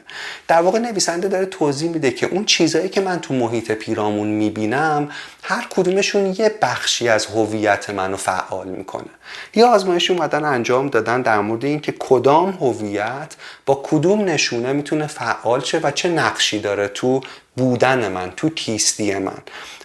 [0.47, 5.11] در واقع نویسنده داره توضیح میده که اون چیزهایی که من تو محیط پیرامون می‌بینم
[5.43, 9.09] هر کدومشون یه بخشی از هویت منو فعال می‌کنه.
[9.55, 13.35] یه آزمایش اومدن انجام دادن در مورد اینکه کدام هویت
[13.65, 17.21] با کدوم نشونه می‌تونه فعال شه و چه نقشی داره تو
[17.57, 19.37] بودن من تو کیستی من.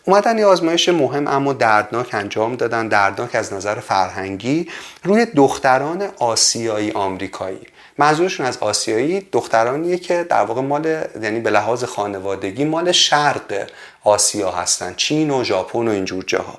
[0.05, 4.69] اومدن یه آزمایش مهم اما دردناک انجام دادن دردناک از نظر فرهنگی
[5.05, 7.61] روی دختران آسیایی آمریکایی.
[7.99, 13.71] منظورشون از آسیایی دخترانیه که در واقع مال یعنی به لحاظ خانوادگی مال شرق
[14.05, 16.59] آسیا هستن چین و ژاپن و اینجور جاها.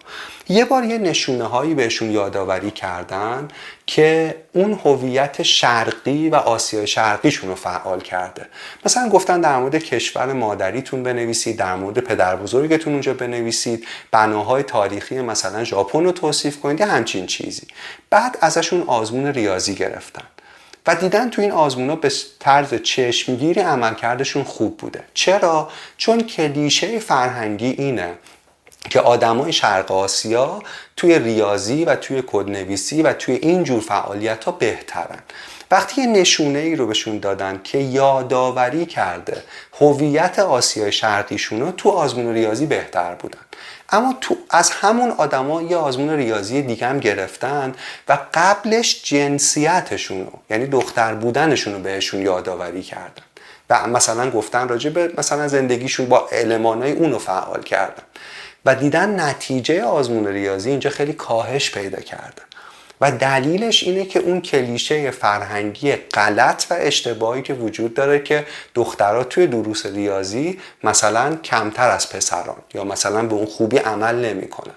[0.50, 3.48] یه بار یه نشونه هایی بهشون یادآوری کردن
[3.86, 8.46] که اون هویت شرقی و آسیا شرقیشون رو فعال کرده.
[8.86, 15.22] مثلا گفتن در مورد کشور مادریتون بنویسید در مورد پدر بزرگتون اونجا بنویسید بناهای تاریخی
[15.22, 17.68] مثلا ژاپن رو توصیف کنید یه همچین چیزی.
[18.10, 20.33] بعد ازشون آزمون ریاضی گرفتن.
[20.88, 25.04] و دیدن تو این آزمونا به طرز چشمگیری عملکردشون خوب بوده.
[25.14, 28.14] چرا؟ چون کلیشه فرهنگی اینه
[28.90, 30.64] که آدمای شرق آسیا
[30.98, 35.20] توی ریاضی و توی کدنویسی و توی این جور فعالیت ها بهترن.
[35.72, 39.44] وقتی یه نشونه ای رو بهشون دادن که یادآوری کرده
[39.80, 43.40] هویت آسیای شرقیشون تو آزمون ریاضی بهتر بودن.
[43.90, 47.76] اما تو از همون آدما یه آزمون ریاضی دیگه هم گرفتن
[48.10, 53.24] و قبلش جنسیتشون رو یعنی دختر بودنشون رو بهشون یادآوری کردن.
[53.70, 58.04] و مثلا گفتن راجع به مثلا زندگیشون با المانای اون رو فعال کردن.
[58.66, 62.44] و دیدن نتیجه آزمون ریاضی اینجا خیلی کاهش پیدا کردن
[63.02, 69.24] و دلیلش اینه که اون کلیشه فرهنگی غلط و اشتباهی که وجود داره که دخترها
[69.24, 74.76] توی دروس ریاضی مثلا کمتر از پسران یا مثلا به اون خوبی عمل نمی‌کنن.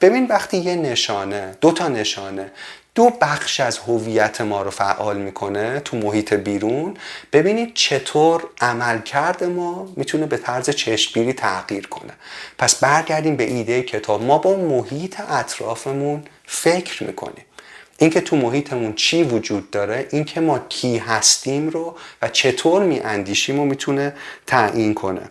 [0.00, 2.50] ببین وقتی یه نشانه دو تا نشانه
[2.94, 6.96] دو بخش از هویت ما رو فعال می‌کنه تو محیط بیرون
[7.32, 12.12] ببینید چطور عملکرد ما می‌تونه به طرز چشمگیری تغییر کنه.
[12.58, 14.22] پس برگردیم به ایده کتاب.
[14.22, 17.44] ما با محیط اطرافمون فکر می‌کنیم.
[18.04, 23.64] اینکه تو محیطمون چی وجود داره اینکه ما کی هستیم رو و چطور میاندیشیم و
[23.64, 24.14] می‌تونه
[24.46, 25.30] تعیین کنه.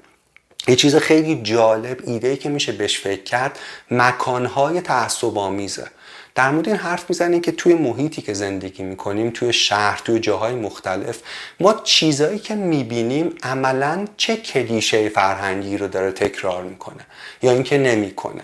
[0.68, 3.60] یه چیز خیلی جالب ایده که میشه بهش فکر کرد
[3.92, 5.88] مکانهای تعصب آمیزه
[6.36, 10.56] در مورد این حرف می‌زنیم که توی محیطی که زندگی می‌کنیم توی شهر توی جاهای
[10.56, 11.20] مختلف
[11.60, 17.06] ما چیزایی که می‌بینیم عملا چه کلیشه فرهنگی رو داره تکرار می‌کنه
[17.44, 18.42] یا اینکه نمی‌کنه.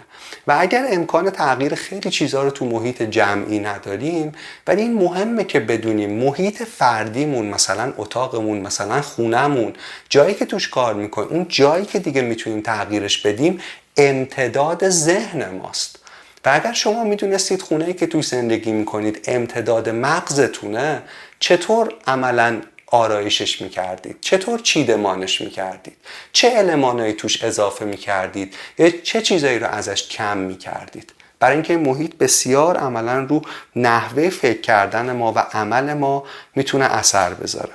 [0.48, 4.32] و اگر امکان تغییر خیلی چیزها رو تو محیط جمعی نداریم
[4.68, 9.74] ولی این مهمه که بدونیم محیط فردیمون مثلا اتاقمون مثلا خونهمون
[10.10, 13.60] جایی که توش کار می‌کنیم اون جایی که دیگه می‌تونیم تغییرش بدیم
[13.98, 16.00] امتداد ذهن ماست.
[16.46, 21.02] و اگر شما می‌دونستید خونه ای که توی زندگی می‌کنید امتداد مغزتونه
[21.40, 22.62] چطور عملا
[22.92, 24.18] آرایشش می‌کردید.
[24.22, 25.98] چطور چیدمانش می‌کردید؟
[26.32, 32.16] چه المانهایی توش اضافه می‌کردید؟ یا چه چیزایی رو ازش کم می‌کردید؟ برای اینکه محیط
[32.16, 33.42] بسیار عملا رو
[33.76, 36.24] نحوه فکر کردن ما و عمل ما
[36.56, 37.74] می‌تونه اثر بذاره.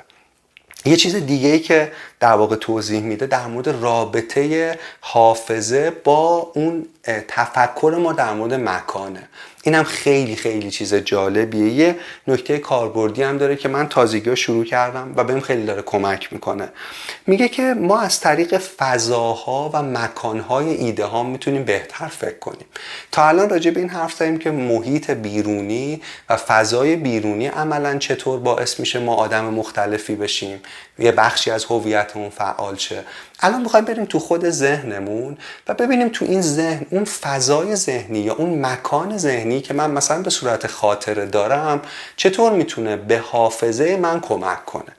[0.85, 6.87] یه چیز دیگه ای که در واقع توضیح میده در مورد رابطه حافظه با اون
[7.29, 9.29] تفکر ما در مورد مکانه.
[9.65, 11.73] اینم خیلی خیلی چیز جالبیه.
[11.73, 11.97] یه
[12.29, 16.69] نکته کاربردی هم داره که من تازگی شروع کردم و بهم خیلی داره کمک می‌کنه.
[17.27, 22.67] میگه که ما از طریق فضاها و مکانهای ایده ها می‌تونیم بهتر فکر کنیم.
[23.13, 28.41] تا الان راجع به این حرف زدیم که محیط بیرونی و فضای بیرونی عملا چطور
[28.41, 30.61] باعث میشه ما آدم مختلفی بشیم؟
[30.99, 33.05] یه بخشی از هویتمون فعال شه.
[33.41, 35.39] الان می‌خوایم بریم تو خود ذهنمون
[35.69, 40.23] و ببینیم تو این ذهن اون فضای ذهنی یا اون مکان ذهنی که من مثلا
[40.23, 41.83] به صورت خاطره دارم
[42.17, 44.93] چطور می‌تونه به حافظه من کمک کنه؟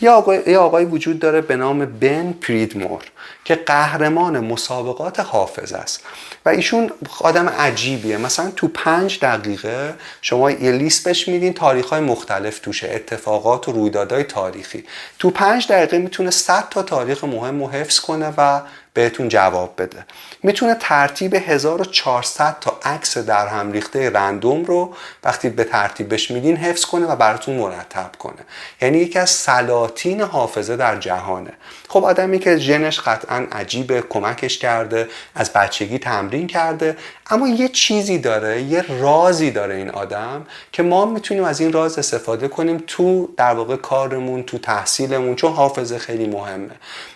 [0.00, 3.02] یا آقای, آقای وجود داره به نام بن پریدمور
[3.44, 6.04] که قهرمان مسابقات حافظ است.
[6.44, 6.90] و ایشون
[7.20, 8.16] آدم عجیبیه.
[8.16, 13.72] مثلا تو پنج دقیقه شما یه لیست بهش میدین تاریخ های مختلف توشه اتفاقات و
[13.72, 14.84] رویدادهای تاریخی.
[15.18, 18.60] تو پنج دقیقه می‌تونه 100 تا تاریخ مهم رو حفظ کنه و
[18.94, 20.06] بهتون جواب بده.
[20.42, 26.84] می‌تونه ترتیب 1400 تا عکس در هم ریخته رندوم رو وقتی به ترتیبش میدین حفظ
[26.84, 28.42] کنه و براتون مرتب کنه.
[28.80, 31.52] یعنی یکی از سلاطین حافظه در جهانه.
[31.92, 36.96] خب آدمی که ژنش قطعا عجیبه کمکش کرده از بچگی تمرین کرده
[37.30, 41.98] اما یه چیزی داره یه رازی داره این آدم که ما می‌تونیم از این راز
[41.98, 46.70] استفاده کنیم تو در واقع کارمون تو تحصیلمون چون حافظه خیلی مهمه.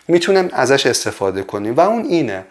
[0.09, 2.45] می‌تونیم ازش استفاده کنیم و اون اینه.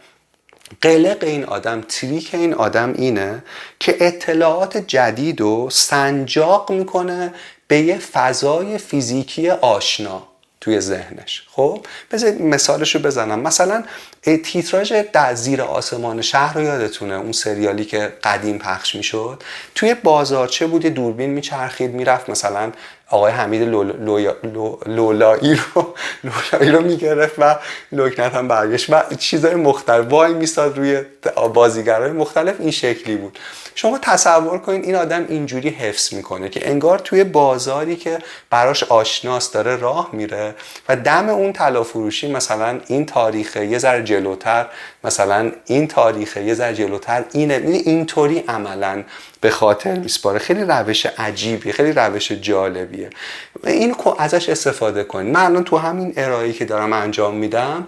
[0.81, 3.43] قلق این آدم تریک این آدم اینه
[3.79, 7.33] که اطلاعات جدید رو سنجاق می‌کنه
[7.67, 10.34] به یه فضای فیزیکی آشنا.
[10.65, 11.43] توی ذهنش.
[11.51, 13.39] خب بذارید مثالش رو بزنم.
[13.39, 13.83] مثلا
[14.43, 19.43] تیتراژ در زیر آسمان شهر رو یادتونه؟ اون سریالی که قدیم پخش می‌شد.
[19.75, 22.71] توی بازارچه بود یه دوربین میچرخید می‌رفت مثلا
[23.09, 25.59] آقای حمید لولایی رو لولایی
[26.71, 27.55] رو می‌گرفت و
[27.91, 31.01] لکنت هم برگشت و چیزهای مختلف وای میستاد روی
[31.53, 33.39] بازیگرهای مختلف این شکلی بود.
[33.75, 39.51] شما تصور کنید این آدم اینجوری حفظ می‌کنه که انگار توی بازاری که براش آشناس
[39.51, 40.55] داره راه میره
[40.89, 44.65] و دم اون طلا فروشی مثلا این تاریخه یه ذره جلوتر
[45.03, 47.53] مثلا این تاریخه یه ذره جلوتر اینه.
[47.55, 49.03] اینطوری عملا
[49.45, 53.09] به خاطر میسپاره خیلی روش عجیبی خیلی روش جالبیه.
[53.63, 57.87] این ازش استفاده کنید من الان تو همین ارائه‌ای که دارم انجام میدم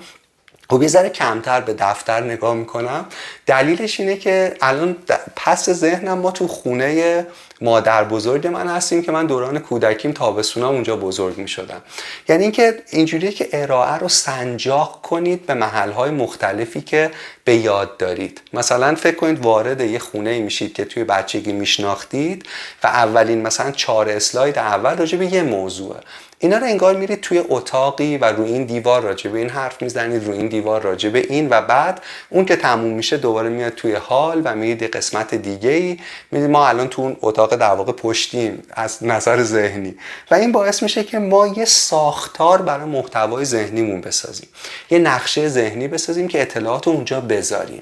[0.69, 3.05] خب یه ذره کمتر به دفتر نگاه می‌کنم.
[3.45, 4.95] دلیلش اینه که الان
[5.35, 7.25] پس ذهنم ما تو خونه
[7.61, 11.81] مادر بزرگ من هستیم که من دوران کودکیم تابستونم اونجا بزرگ می شدم
[12.29, 17.11] یعنی اینکه اینجوریه که ارائه رو سنجاق کنید به محلهای مختلفی که
[17.43, 18.41] به یاد دارید.
[18.53, 22.45] مثلا فکر کنید وارد یه خونه میشید که توی بچگی میشناختید
[22.83, 25.99] و اولین مثلا چهار اسلاید اول راجع به یه موضوعه.
[26.39, 30.25] اینا رو انگار میرید توی اتاقی و روی این دیوار راجع به این حرف می‌زنید
[30.25, 33.93] روی این دیوار راجع به این و بعد اون که تموم میشه دوباره میاد توی
[33.93, 35.97] حال و میرید قسمت دیگه ای
[36.31, 39.95] می‌دید ما الان تو اون اتاق در واقع پشتیم از نظر ذهنی.
[40.31, 44.47] و این باعث میشه که ما یه ساختار برای محتوای ذهنیمون بسازیم.
[44.89, 47.81] یه نقشه ذهنی بسازیم که اطلاعات اونجا بذاریم.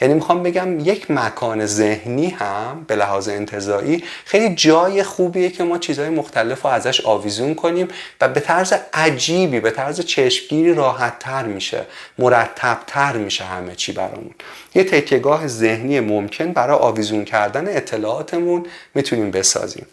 [0.00, 5.78] یعنی می‌خوام بگم یک مکان ذهنی هم به لحاظ انتظایی خیلی جای خوبیه که ما
[5.78, 7.88] چیزهای مختلف رو ازش آویزون کنیم
[8.20, 11.82] و به طرز عجیبی به طرز چشمگیری راحت تر میشه
[12.18, 14.34] مرتب تر میشه همه چی برامون.
[14.74, 19.86] یه تکیگاه ذهنی ممکن برای آویزون کردن اطلاعاتمون می‌تونیم بسازیم.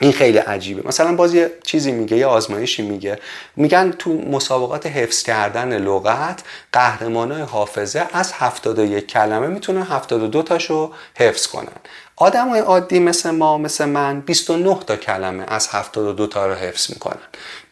[0.00, 0.88] این خیلی عجیبه.
[0.88, 3.18] مثلا باز یه چیزی میگه یه آزمایشی میگه.
[3.56, 11.46] میگن تو مسابقات حفظ کردن لغت قهرمانای حافظه از 71 کلمه می‌تونن 72 تاشو حفظ
[11.46, 11.72] کنن.
[12.16, 16.90] آدم های عادی مثل ما مثل من 29 تا کلمه از 72 تا رو حفظ
[16.90, 17.22] می‌کنن.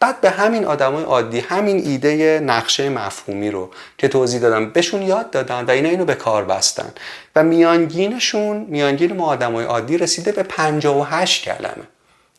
[0.01, 5.03] بعد به همین آدم های عادی همین ایده نقشه مفهومی رو که توضیح دادم بهشون
[5.03, 6.93] یاد دادن و اینا اینو به کار بستن.
[7.37, 11.85] و میانگینشون میانگین ما آدم های عادی رسیده به 58 کلمه.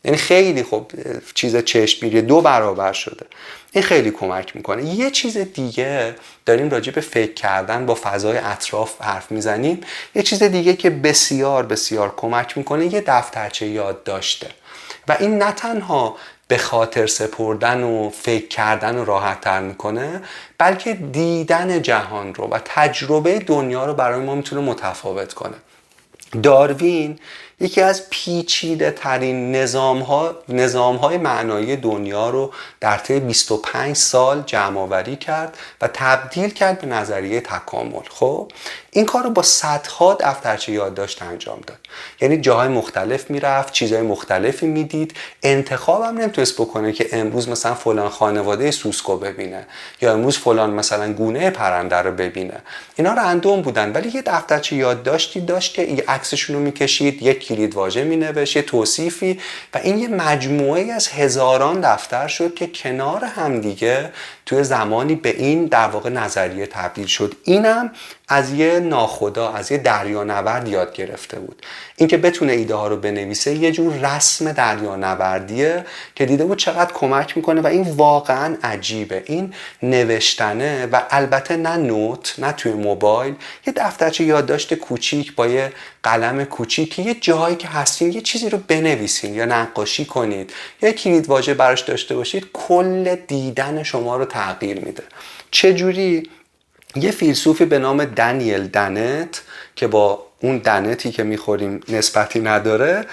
[0.04, 0.92] یعنی خیلی خب
[1.34, 3.26] چیز چشمگیری دو برابر شده.
[3.72, 4.86] این خیلی کمک می‌کنه.
[4.86, 6.16] یه چیز دیگه
[6.46, 9.82] داریم راجع به فکر کردن با فضای اطراف حرف می‌زنیم.
[10.16, 14.48] یه چیز دیگه که بسیار بسیار کمک می‌کنه یه دفترچه یاد داشته
[15.08, 16.16] و این نه تنها
[16.48, 20.22] به خاطر سپردن و فکر کردن و راحت تر می‌کنه
[20.58, 25.56] بلکه دیدن جهان رو و تجربه دنیا رو برای ما می‌تونه متفاوت کنه.
[26.44, 27.20] داروین
[27.62, 34.44] یکی از پیچیده ترین نظام, ها، نظام های معنایی دنیا رو در طی 25 سال
[34.46, 38.04] جمع کرد و تبدیل کرد به نظریه تکامل.
[38.10, 38.52] خب؟
[38.94, 41.78] این کار رو با صدها دفترچه یادداشت انجام داد.
[42.22, 45.14] یعنی جاهای مختلف می‌رفت چیزهای مختلفی می‌دید.
[45.44, 49.68] انتخاب هم نمی‌تونست بکنه که امروز مثلا فلان خانواده سوسکو ببینه
[50.02, 52.62] یا امروز فلان مثلا گونه پرنده رو ببینه.
[52.96, 57.76] اینا رندوم بودن ولی یه دفترچه یادداشتی داشت که یه عکسشون رو می‌کشید یک کلید
[57.76, 59.40] واژه مینوشت یه توصیفی
[59.74, 64.12] و این یه مجموعه از هزاران دفتر شد که کنار همدیگه
[64.52, 67.36] توی زمانی به این در واقع نظریه تبدیل شد.
[67.44, 67.92] اینم
[68.28, 71.66] از یه ناخدا از یه دریانورد یاد گرفته بود.
[71.96, 75.86] اینکه بتونه ایده ها رو بنویسه یه جور رسم دریانوردیه
[76.16, 79.24] که دیده بود چقدر کمک می‌کنه و این واقعا عجیبه.
[79.26, 83.36] این نوشتنه و البته نه نوت نه توی موبایل
[83.68, 85.74] یه دفترچه یادداشت کوچیک با یه
[86.04, 91.30] قلم کوچیک یه جایی که هستین یه چیزی رو بنویسین یا نقاشی کنید یا کلید
[91.30, 95.04] واژه براش داشته باشید کل دیدن شما رو تغییر میده.
[95.52, 96.30] چجوری؟
[96.96, 99.42] یه فیلسوفی به نام دنیل دنت
[99.76, 103.06] که با اون دنتی که می‌خوریم نسبتی نداره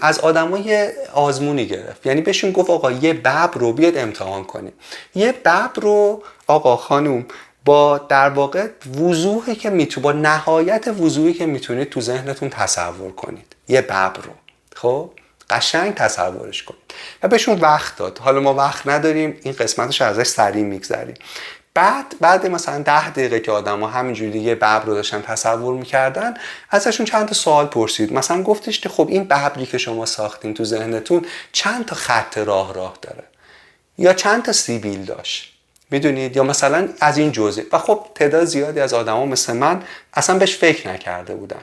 [0.00, 2.06] از آدمای آزمونی گرفت.
[2.06, 4.72] یعنی بهشون گفت آقا یه ببر رو بیاد امتحان کنیم
[5.14, 7.26] یه ببر رو آقا خانوم
[7.64, 8.68] با در واقع
[9.00, 13.56] وضوحی که میتو با نهایت وضوحی که می‌تونید تو ذهنتون تصور کنید.
[13.68, 14.32] یه ببر رو.
[14.76, 15.10] خب؟
[15.50, 16.80] قشنگ تصورش کنید.
[17.22, 18.18] و بهشون وقت داد.
[18.18, 21.14] حالا ما وقت نداریم این قسمتش ازش سریع میگذریم.
[21.74, 26.34] بعد بعد مثلا ده دقیقه که آدم ها همینجوری یه ببر رو داشتن تصور می‌کردن
[26.70, 28.12] ازشون چند تا سوال پرسید.
[28.12, 32.74] مثلا گفتش که خب این ببری که شما ساختین تو ذهنتون چند تا خط راه
[32.74, 33.24] راه داره؟
[33.98, 35.53] یا چند تا سیبیل داشت؟
[35.90, 39.82] می‌دونید؟ یا مثلا از این جزء و خب تعداد زیادی از آدما مثل من
[40.14, 41.60] اصلا بهش فکر نکرده بودن.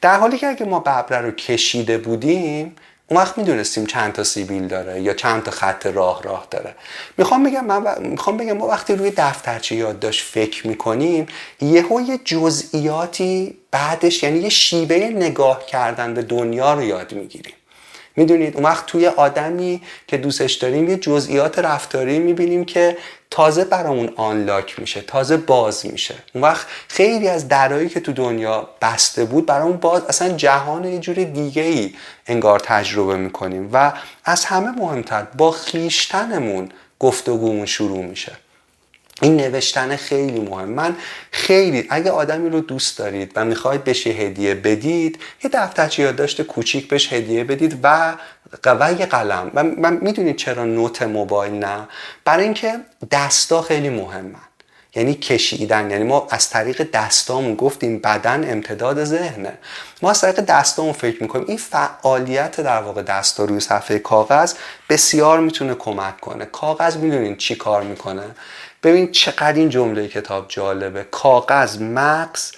[0.00, 2.76] در حالی که اگه ما ببر رو کشیده بودیم
[3.08, 6.74] اون وقت می‌دونستیم چند تا سیبیل داره یا چند تا خط راه راه داره.
[7.18, 11.26] می‌خوام بگم من می‌خوام بگم ما وقتی روی دفترچه یادداشت فکر می‌کنیم
[11.60, 17.54] یهو یه جزئیاتی بعدش یعنی یه شیوه نگاه کردن به دنیا رو یاد می‌گیریم.
[18.16, 22.96] می‌دونید اون وقت توی آدمی که دوستش داریم یه جزئیات رفتاری می‌بینیم که
[23.30, 26.14] تازه برامون آنلاک میشه تازه باز میشه.
[26.34, 30.98] اون وقت خیلی از درایی که تو دنیا بسته بود برامون باز اصلا جهان یه
[30.98, 31.94] جور دیگه ای
[32.26, 33.92] انگار تجربه می‌کنیم و
[34.24, 38.32] از همه مهمتر با خیشتنمون گفتگومون شروع میشه.
[39.24, 40.68] این نوشتن خیلی مهم.
[40.68, 40.96] من
[41.30, 46.88] خیلی اگه آدمی رو دوست دارید و می‌خواید بهش هدیه بدید یه دفترچه یادداشت کوچیک
[46.88, 48.14] بهش هدیه بدید و
[48.64, 49.50] و یه قلم.
[49.54, 51.88] و من می‌دونید چرا نوت موبایل نه؟
[52.24, 54.34] برای اینکه دستا خیلی مهمن.
[54.96, 55.90] یعنی کشیدن.
[55.90, 59.52] یعنی ما از طریق دستامون گفتیم بدن امتداد ذهنه.
[60.02, 61.44] ما از طریق دستامون فکر می‌کنیم.
[61.48, 64.54] این فعالیت در واقع دستا روی صفحه کاغذ
[64.88, 66.44] بسیار می‌تونه کمک کنه.
[66.44, 68.24] کاغذ می‌دونین چی کار می‌کنه.
[68.84, 71.04] ببین چقدر این جمله کتاب جالبه.
[71.04, 72.52] کاغذ مغز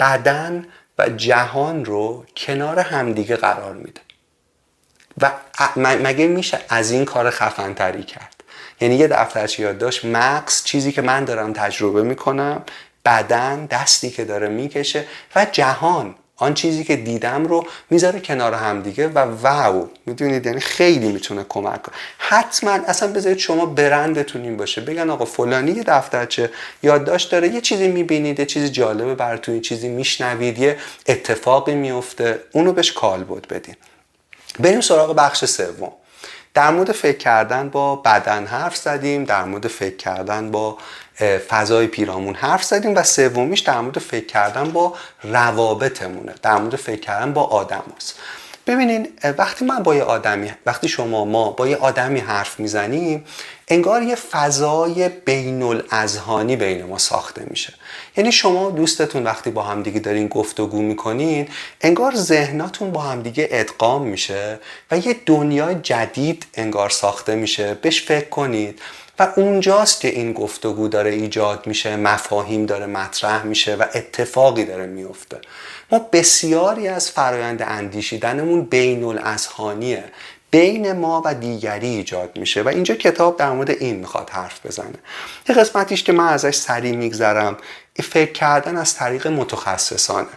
[0.00, 0.66] بدن
[0.98, 4.00] و جهان رو کنار همدیگه قرار میده.
[5.20, 5.30] و
[5.76, 8.42] مگه میشه از این کار خفنتری کرد؟
[8.80, 12.62] یعنی یه دفترچه یادداشت مغز چیزی که من دارم تجربه می‌کنم
[13.04, 15.04] بدن دستی که داره می‌کشه
[15.36, 16.14] و جهان.
[16.42, 19.88] آن چیزی که دیدم رو می‌ذاره کنار همدیگه و واو.
[20.06, 21.94] می‌دونید؟ یعنی خیلی می‌تونه کمک کنه.
[22.18, 24.80] حتما اصلا بذارید شما برندتون این باشه.
[24.80, 26.50] بگن آقا فلانی یه دفترچه
[26.82, 27.48] یادداشت داره.
[27.48, 30.76] یه چیزی می‌بینید یه چیزی جالبه براتون یه چیزی میشنوید یه
[31.06, 33.76] اتفاقی میفته اونو بهش کالبد بدین.
[34.60, 35.92] بریم سراغ بخش سوم.
[36.54, 39.24] در مورد فکر کردن با بدن حرف زدیم.
[39.24, 40.78] در مورد فکر کردن با
[41.48, 47.00] فضای پیرامون حرف زدیم و سومیش در مورد فکر کردن با روابطمونه در مورد فکر
[47.00, 48.18] کردن با آدم هست.
[48.66, 49.08] ببینین
[49.38, 53.24] وقتی من با یه آدمی وقتی شما ما با یه آدمی حرف می‌زنیم
[53.68, 57.74] انگار یه فضای بین الاذهانی بین ما ساخته میشه.
[58.16, 61.48] یعنی شما دوستتون وقتی با همدیگه دارین گفتگو می‌کنین
[61.80, 64.58] انگار ذهناتون با همدیگه ادغام میشه
[64.90, 67.74] و یه دنیای جدید انگار ساخته میشه.
[67.74, 68.80] بهش فکر کنید.
[69.36, 75.40] اونجاست که این گفتگو داره ایجاد میشه مفاهیم داره مطرح میشه و اتفاقی داره میفته.
[75.92, 80.04] ما بسیاری از فرایند اندیشیدنمون بین الاذهانیه
[80.50, 84.94] بین ما و دیگری ایجاد میشه و اینجا کتاب در مورد این می‌خواد حرف بزنه.
[85.48, 87.56] یه قسمتیش که من ازش سریع میگذرم
[88.02, 90.28] فکر کردن از طریق متخصصانه.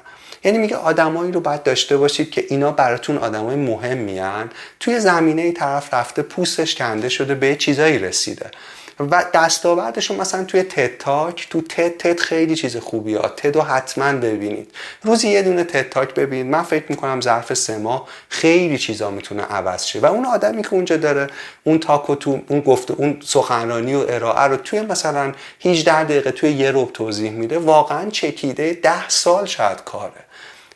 [0.44, 5.94] یعنی میگه آدمایی رو باید داشته باشید که اینا براتون آدمای مهمیان توی زمینه طرف
[5.94, 8.52] رفته پوستش کنده شده به چیزایی رسیده.
[9.00, 13.62] و دستاوردشون مثلا توی تد تاک تو تد تد خیلی چیز خوبی ها تد رو
[13.62, 14.72] حتما ببینید.
[15.04, 19.44] روزی یه دونه تد تاک ببینید من فکر می‌کنم ظرف سه ماه خیلی چیزا می‌تونه
[19.44, 20.00] عوض شه.
[20.00, 21.28] و اون آدمی که اونجا داره
[21.64, 25.34] اون تاک و تو اون گفته اون سخنرانی و ارائه رو توی مثلا
[25.66, 30.12] 18 دقیقه توی یه روب توضیح میده واقعا چکیده ده سال شاید کاره.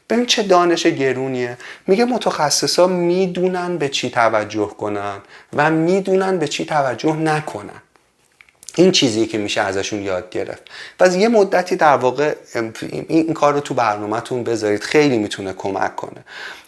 [0.09, 1.57] ببین چه دانش گرونیه.
[1.88, 5.17] میگه متخصصا می‌دونن به چی توجه کنن
[5.53, 7.82] و می‌دونن به چی توجه نکنن.
[8.76, 10.61] این چیزی که میشه ازشون یاد گرفت.
[10.99, 12.36] و یه مدتی در واقع
[13.07, 16.26] این کار رو تو برنامهتون بذارید خیلی می‌تونه کمک کنه.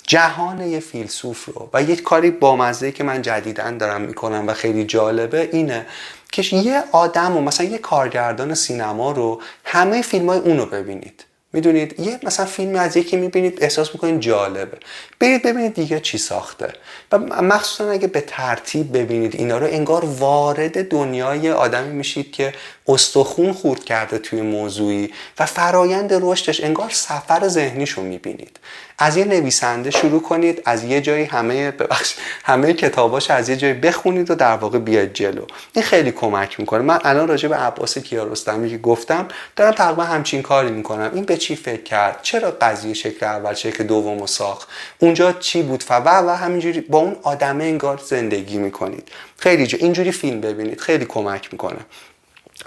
[0.08, 4.84] جهان یه فیلسوف رو و یک کاری بامزه که من جدیدن دارم می‌کنم و خیلی
[4.84, 5.86] جالبه اینه
[6.32, 11.26] که یه آدم و مثلا یه کارگردان سینما رو همه فیلم های اون رو ببینید.
[11.54, 14.78] می‌دونید؟ یه مثلا فیلمی از یکی می‌بینید احساس می‌کنید جالبه.
[15.20, 16.74] برید ببینید دیگه چی ساخته.
[17.12, 22.54] و مخصوصا اگه به ترتیب ببینید اینا رو انگار وارد دنیای آدمی میشید که
[22.88, 28.60] استخون خورد کرده توی موضوعی و فرایند رشدش انگار سفر ذهنیشو می‌بینید.
[28.98, 33.74] از یه نویسنده شروع کنید از یه جایی همه ببخش همه کتاباش از یه جایی
[33.74, 35.46] بخونید و در واقع بیاید جلو.
[35.74, 36.82] این خیلی کمک می‌کنه.
[36.82, 41.12] من الان راجع به عباس کیارستمی که گفتم دارم تقریبا همچین کاری می‌کنم.
[41.14, 44.68] این به چی فکر کرد؟ چرا قضیه شکل اول شکل دوم و ساخت؟
[45.00, 49.10] اونجا چی بود؟ و و همینجوری با اون آدمه انگار زندگی می‌کنید.
[49.38, 50.82] خیلی جا اینجوری فیلم ببینید.
[50.82, 51.80] خیلی کمک می‌کنه.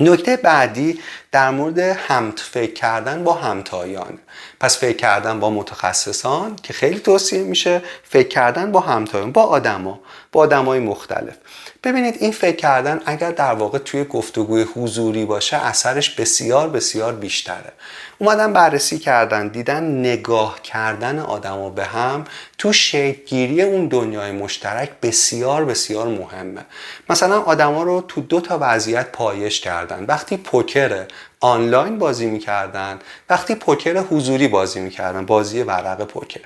[0.00, 1.00] نکته بعدی
[1.34, 4.18] در مورد همت فکر کردن با همتایان.
[4.60, 10.00] پس فکر کردن با متخصصان که خیلی توصیه میشه فکر کردن با همتایان با آدما
[10.32, 11.34] با آدمای مختلف.
[11.84, 17.72] ببینید این فکر کردن اگر در واقع توی گفتگوی حضوری باشه اثرش بسیار بسیار بیشتره.
[18.18, 22.24] اومدن بررسی کردن دیدن نگاه کردن آدما به هم
[22.58, 26.64] تو شکلگیری اون دنیای مشترک بسیار بسیار مهمه.
[27.10, 30.04] مثلا آدما رو تو دو تا وضعیت پایش کردن.
[30.08, 31.04] وقتی پوکر
[31.44, 32.98] آنلاین بازی می‌کردن.
[33.30, 36.40] وقتی پوکر حضوری بازی می‌کردن بازی ورق پوکر.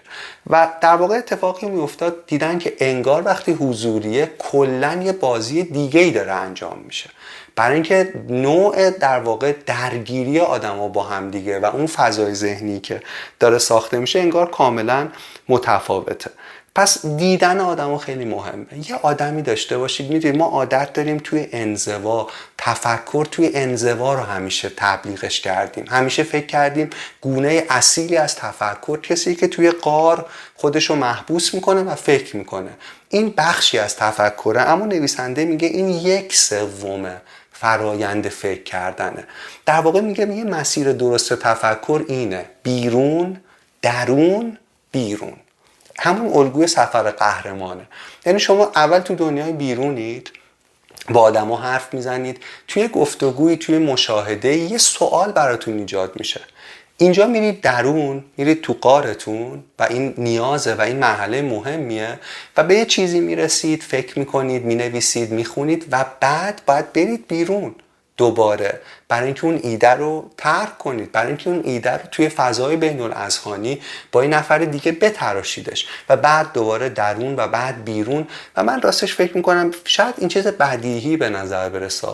[0.50, 6.10] و در واقع اتفاقی میافتاد دیدن که انگار وقتی حضوریه کلا یه بازی دیگه ای
[6.10, 7.10] داره انجام میشه.
[7.56, 13.02] برای اینکه نوع در واقع درگیری آدما با هم دیگه و اون فضای ذهنی که
[13.40, 15.08] داره ساخته میشه انگار کاملا
[15.48, 16.30] متفاوته.
[16.78, 18.66] پس دیدن آدم خیلی مهمه.
[18.88, 24.70] یه آدمی داشته باشید می‌دونید ما عادت داریم توی انزوا تفکر توی انزوا رو همیشه
[24.76, 25.84] تبلیغش کردیم.
[25.88, 31.82] همیشه فکر کردیم گونه اصیلی از تفکر کسی که توی قار خودش رو محبوس می‌کنه
[31.82, 32.70] و فکر می‌کنه.
[33.08, 37.16] این بخشی از تفکره اما نویسنده میگه این یک سومه
[37.52, 39.24] فرایند فکر کردنه.
[39.66, 43.40] در واقع میگه میگه مسیر درست تفکر اینه بیرون
[43.82, 44.58] درون
[44.92, 45.36] بیرون.
[45.98, 47.86] همون الگوی سفر قهرمانه.
[48.26, 50.30] یعنی شما اول تو دنیای بیرونید
[51.10, 56.40] با آدما حرف می‌زنید توی گفتگویی توی مشاهده یه سوال براتون ایجاد میشه.
[56.96, 62.18] اینجا میرید درون میرید تو قارتون و این نیازه و این مرحله مهمیه
[62.56, 67.74] و به یه چیزی می‌رسید فکر می‌کنید می‌نویسید می‌خونید و بعد باید برید بیرون
[68.16, 68.80] دوباره.
[69.08, 73.00] برای اینکه اون ایده رو ترک کنید برای اینکه اون ایده رو توی فضای بین
[73.00, 73.80] الاذهانی
[74.12, 78.26] با این نفر دیگه بتراشیدش و بعد دوباره درون و بعد بیرون.
[78.56, 82.08] و من راستش فکر می‌کنم شاید این چیز بدیهی به نظر برسه.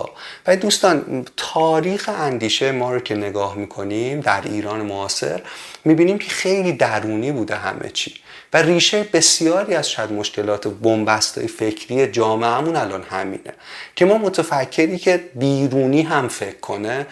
[0.46, 5.42] و دوستان تاریخ اندیشه ما رو که نگاه می‌کنیم در ایران معاصر
[5.84, 8.14] می‌بینیم که خیلی درونی بوده همه چی.
[8.54, 13.52] و ریشه بسیاری از شاید مشکلات بنبستای فکری جامعهمون الان همینه.
[13.96, 17.06] که ما متفکری که بیرونی هم فکر کنه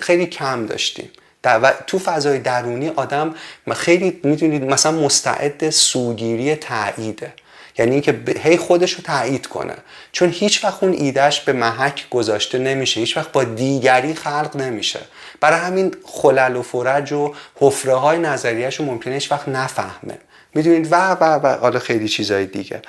[0.00, 1.10] خیلی کم داشتیم.
[1.44, 3.34] و تو فضای درونی آدم
[3.74, 7.32] خیلی می‌دونید مثلا مستعد سوگیری تعییده
[7.78, 9.74] یعنی اینکه هی خودش رو تایید کنه.
[10.12, 13.00] چون هیچ وقت اون ایدهش به محک گذاشته نمیشه.
[13.00, 15.00] هیچ وقت با دیگری خلق نمیشه.
[15.40, 20.18] برای همین خلل و فرج و حفره های نظریهش رو ممکنه هیچ وقت نفهمه.
[20.54, 22.82] می‌دونید؟ و و و حالا خیلی چیزای دیگه.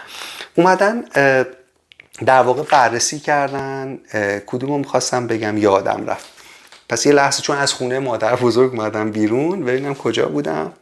[0.55, 1.01] اومدن
[2.25, 3.99] در واقع بررسی کردن
[4.47, 6.25] کدومو می‌خواستم بگم یادم رفت.
[6.89, 10.73] پس یه لحظه چون از خونه مادر بزرگ اومدم بیرون ببینم کجا بودم.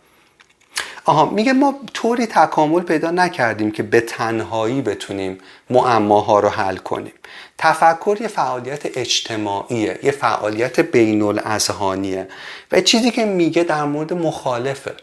[1.05, 5.38] آها میگه ما طوری تکامل پیدا نکردیم که به تنهایی بتونیم
[5.69, 7.13] معماها رو حل کنیم.
[7.57, 12.28] تفکر یه فعالیت اجتماعیه یه فعالیت بین الاذهانیه
[12.71, 14.93] و چیزی که میگه در مورد مخالفه.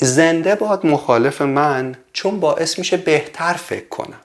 [0.00, 4.20] زنده باد مخالف من چون باعث میشه بهتر فکر کنم.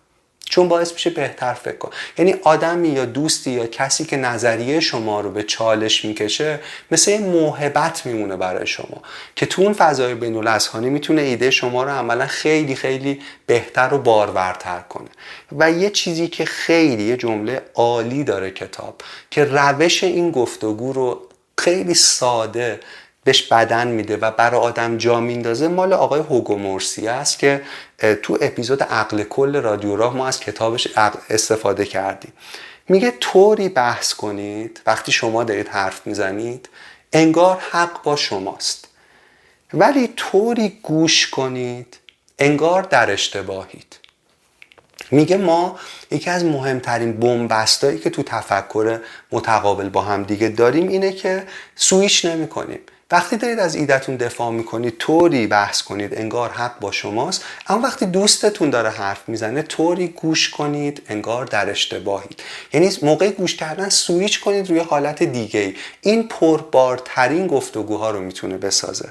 [0.54, 5.22] چون باعث میشه بهتر فکر کن یعنی آدمی یا دوستی یا کسی که نظریه شما
[5.22, 6.60] رو به چالش می‌کشه
[6.92, 9.02] مثل یه موهبت میمونه برای شما
[9.36, 13.98] که تو اون فضای بین الاذهانی می‌تونه ایده شما رو عملا خیلی خیلی بهتر و
[13.98, 15.10] بارورتر کنه.
[15.58, 19.02] و یه چیزی که خیلی یه جمله عالی داره کتاب
[19.32, 21.22] که روش این گفتگو رو
[21.58, 22.80] خیلی ساده
[23.24, 27.62] بهش بدن میده و برای آدم جا میندازه مال آقای هوگو مورسی است که
[28.24, 30.88] تو اپیزود عقل کل رادیو راه ما از کتابش
[31.30, 32.34] استفاده کردیم.
[32.90, 36.70] میگه طوری بحث کنید وقتی شما دارید حرف می‌زنید
[37.14, 38.88] انگار حق با شماست.
[39.74, 41.98] ولی طوری گوش کنید
[42.40, 43.96] انگار در اشتباهید.
[45.12, 45.80] میگه ما
[46.12, 49.00] یکی از مهمترین بنبستایی که تو تفکر
[49.32, 51.44] متقابل با هم دیگه داریم اینه که
[51.76, 52.80] سویش نمی کنیم
[53.14, 57.44] وقتی دارید از ایدتون دفاع می‌کنید طوری بحث کنید انگار حق با شماست.
[57.68, 62.44] اما وقتی دوستتون داره حرف می‌زنه طوری گوش کنید انگار در اشتباهید.
[62.74, 68.58] یعنی موقع گوش کردن سویچ کنید روی حالت دیگه ای این پربارترین گفتگوها رو می‌تونه
[68.58, 69.10] بسازه.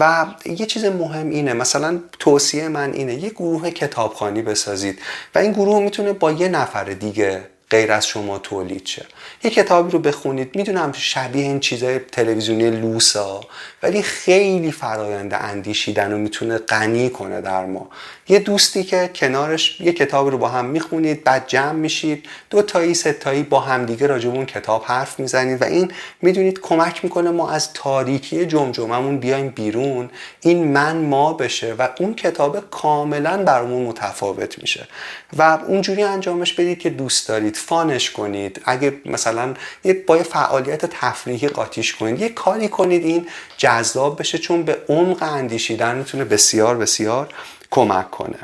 [0.00, 4.98] و یه چیز مهم اینه مثلا توصیه من اینه یه گروه کتابخانی بسازید.
[5.34, 9.06] و این گروه می‌تونه با یه نفر دیگه غیر از شما تولید شه.
[9.42, 10.56] یه کتابی رو بخونید.
[10.56, 13.40] می‌دونم شبیه این چیزای تلویزیونی لوسا
[13.82, 17.88] ولی خیلی فرایند اندیشیدن و می‌تونه غنی کنه در ما.
[18.28, 22.26] یه دوستی که کنارش یه کتاب رو با هم می‌خونید بعد جمع میشید.
[22.50, 27.04] دو تایی سه تایی با همدیگه راجب اون کتاب حرف می‌زنید و این می‌دونید کمک
[27.04, 30.10] می‌کنه ما از تاریکی جمجممون بیایم بیرون.
[30.40, 34.88] این من ما بشه و اون کتاب کاملا برامون متفاوت میشه.
[35.38, 38.60] و اونجوری انجامش بدید که دوست دارید فانش کنید.
[38.64, 39.54] اگه مثلا
[39.84, 45.22] یه با فعالیت تفریحی قاطیش کنید یه کاری کنید این جذاب بشه چون به عمق
[45.22, 47.28] اندیشیدن می‌تونه بسیار بسیار
[47.70, 48.38] کمک کنه.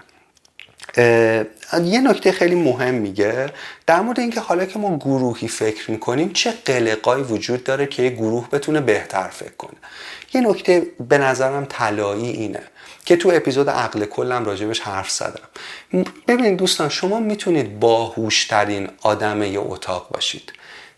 [1.85, 3.53] یه نکته خیلی مهم میگه
[3.87, 8.11] در مورد اینکه حالا که ما گروهی فکر می‌کنیم چه قلقایی وجود داره که یه
[8.11, 9.77] گروه بتونه بهتر فکر کنه؟
[10.35, 12.63] یه نکته به نظرم طلایی اینه
[13.05, 15.49] که تو اپیزود عقل کلم راجع بهش حرف زدم.
[16.29, 20.53] ببینید دوستان شما می‌تونید باهوشترین آدم یه اتاق باشید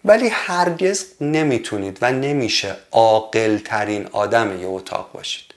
[0.05, 5.54] ولی هرگز نمی‌تونید و نمیشه عاقل ترین آدم یه اتاق باشید.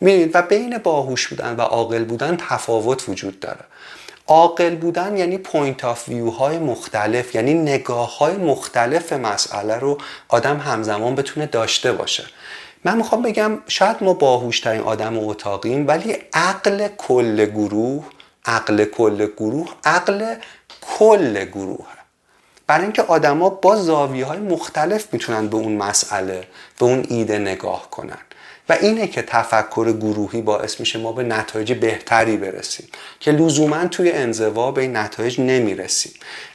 [0.00, 3.64] می‌دونید؟ و بین باهوش بودن و عاقل بودن تفاوت وجود داره.
[4.26, 10.58] عاقل بودن یعنی point of view های مختلف یعنی نگاه های مختلف مسئله رو آدم
[10.58, 12.24] همزمان بتونه داشته باشه.
[12.84, 18.04] من می‌خوام بگم شاید ما باهوشترین آدم اتاقیم ولی عقل کل گروه
[18.44, 20.34] عقل کل گروه عقل
[20.80, 21.86] کل گروه.
[22.66, 26.46] برای اینکه آدما با زاویه های مختلف می‌تونن به اون مسئله
[26.78, 28.18] به اون ایده نگاه کنن.
[28.68, 32.88] و اینه که تفکر گروهی باعث میشه ما به نتایج بهتری برسیم
[33.20, 36.12] که لزوما توی انزوا به این نتایج نمی‌رسیم.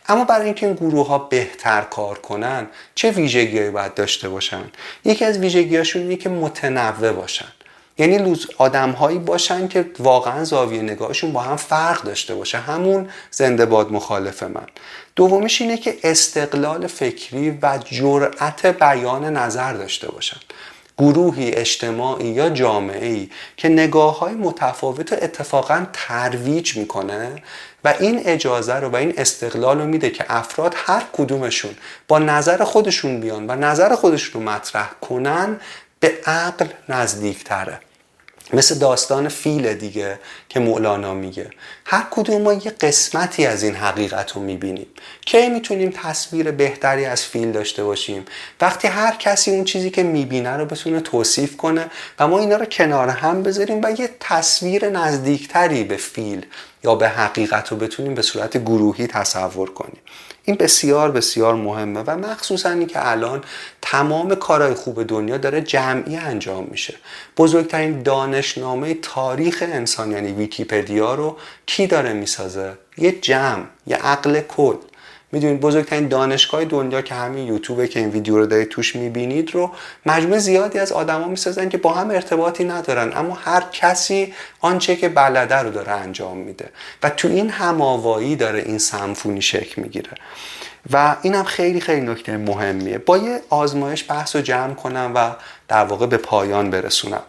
[0.07, 4.63] اما برای اینکه این گروه ها بهتر کار کنن چه ویژگیهایی باید داشته باشن؟
[5.05, 7.47] یکی از ویژگیهاشون اینه که متنوع باشن.
[7.97, 12.57] یعنی آدم هایی باشن که واقعا زاویه نگاهشون با هم فرق داشته باشه.
[12.57, 14.67] همون زنده باد مخالف من.
[15.15, 20.37] دومیش اینه که استقلال فکری و جرأت بیان نظر داشته باشن.
[20.99, 27.43] گروهی اجتماعی یا جامعه ای که نگاه های متفاوت و اتفاقا ترویج می‌کنه
[27.83, 31.71] و این اجازه رو و این استقلال رو میده که افراد هر کدومشون
[32.07, 35.59] با نظر خودشون بیان و نظر خودشون رو مطرح کنن
[35.99, 37.79] به عقل نزدیکتره.
[38.53, 40.19] مثل داستان فیل دیگه
[40.49, 41.49] که مولانا میگه.
[41.85, 44.87] هر کدوم ما یه قسمتی از این حقیقت رو می‌بینیم.
[45.25, 48.25] کی می‌تونیم تصویر بهتری از فیل داشته باشیم؟
[48.61, 51.85] وقتی هر کسی اون چیزی که می‌بینه رو بتونه توصیف کنه
[52.19, 56.45] و ما اینا رو کنار هم بذاریم و یه تصویر نزدیکتری به فیل
[56.83, 60.01] یا به حقیقت رو بتونیم به صورت گروهی تصور کنیم.
[60.49, 63.43] این بسیار بسیار مهمه و مخصوصا این که الان
[63.81, 66.95] تمام کارهای خوب دنیا داره جمعی انجام میشه.
[67.37, 74.75] بزرگترین دانشنامه تاریخ انسان یعنی ویکیپدیا رو کی داره می‌سازه؟ یه جمع یه عقل کل.
[75.31, 79.71] می‌دونید بزرگترین دانشگاه دنیا که همین یوتیوبه که این ویدیو رو دارید توش می‌بینید رو
[80.05, 83.17] مجموعه زیادی از آدما می‌سازن که با هم ارتباطی ندارن.
[83.17, 86.69] اما هر کسی آنچه که بلده رو داره انجام میده.
[87.03, 90.11] و تو این هماوایی داره این سمفونی شکل می‌گیره.
[90.93, 92.97] و اینم خیلی خیلی نکته مهمیه.
[92.97, 95.31] با یه آزمایش بحث رو جمع کنم و
[95.67, 97.21] در واقع به پایان برسونم.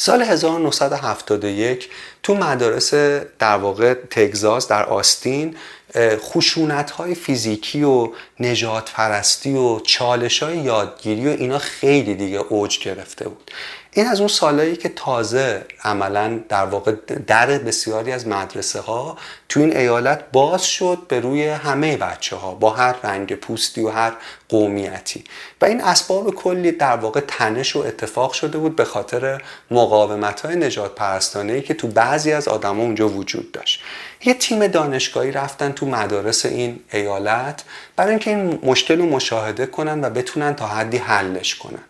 [0.00, 1.88] سال 1971
[2.22, 2.94] تو مدارس
[3.38, 5.56] در واقع تگزاس در آستین
[5.96, 8.08] خشونت های فیزیکی و
[8.40, 13.50] نجات پرستی و چالش های یادگیری و اینا خیلی دیگه اوج گرفته بود.
[13.98, 16.92] این از اون سالایی که تازه عملا در واقع
[17.26, 19.16] در بسیاری از مدرسه ها
[19.48, 23.88] تو این ایالت باز شد به روی همه بچه ها با هر رنگ پوستی و
[23.88, 24.12] هر
[24.48, 25.24] قومیتی.
[25.60, 30.56] و این اسباب کلی در واقع تنش و اتفاق شده بود به خاطر مقاومت های
[30.56, 33.82] نجات پرستانه که تو بعضی از آدما اونجا وجود داشت.
[34.24, 37.64] یه تیم دانشگاهی رفتن تو مدارس این ایالت
[37.96, 41.84] برای اینکه این مشکل رو مشاهده کنن و بتونن تا حدی حلش کنن.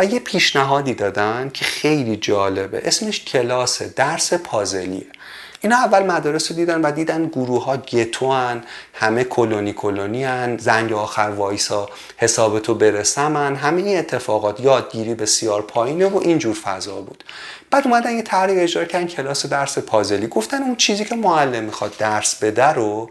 [0.00, 2.82] و یه پیشنهادی دادن که خیلی جالبه.
[2.84, 5.06] اسمش کلاس درس پازلیه.
[5.60, 8.64] اینا اول مدارس رو دیدن و دیدن گروه ها گتو هن
[8.94, 16.06] همه کلونی کلونی هن زنگ آخر وایسا حسابتو برسمن همه این اتفاقات یادگیری بسیار پایینه
[16.06, 17.24] و اینجور فضا بود.
[17.70, 20.26] بعد اومدن یه طرحی اجرا کردن کلاس درس پازلی.
[20.26, 23.10] گفتن اون چیزی که معلم می‌خواد درس بده رو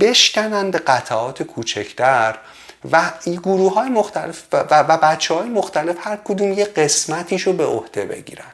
[0.00, 2.34] بشکنن به قطعات کوچکتر
[2.92, 7.64] و گروه های مختلف و, و بچه های مختلف هر کدوم یه قسمتیش رو به
[7.64, 8.52] عهده بگیرن.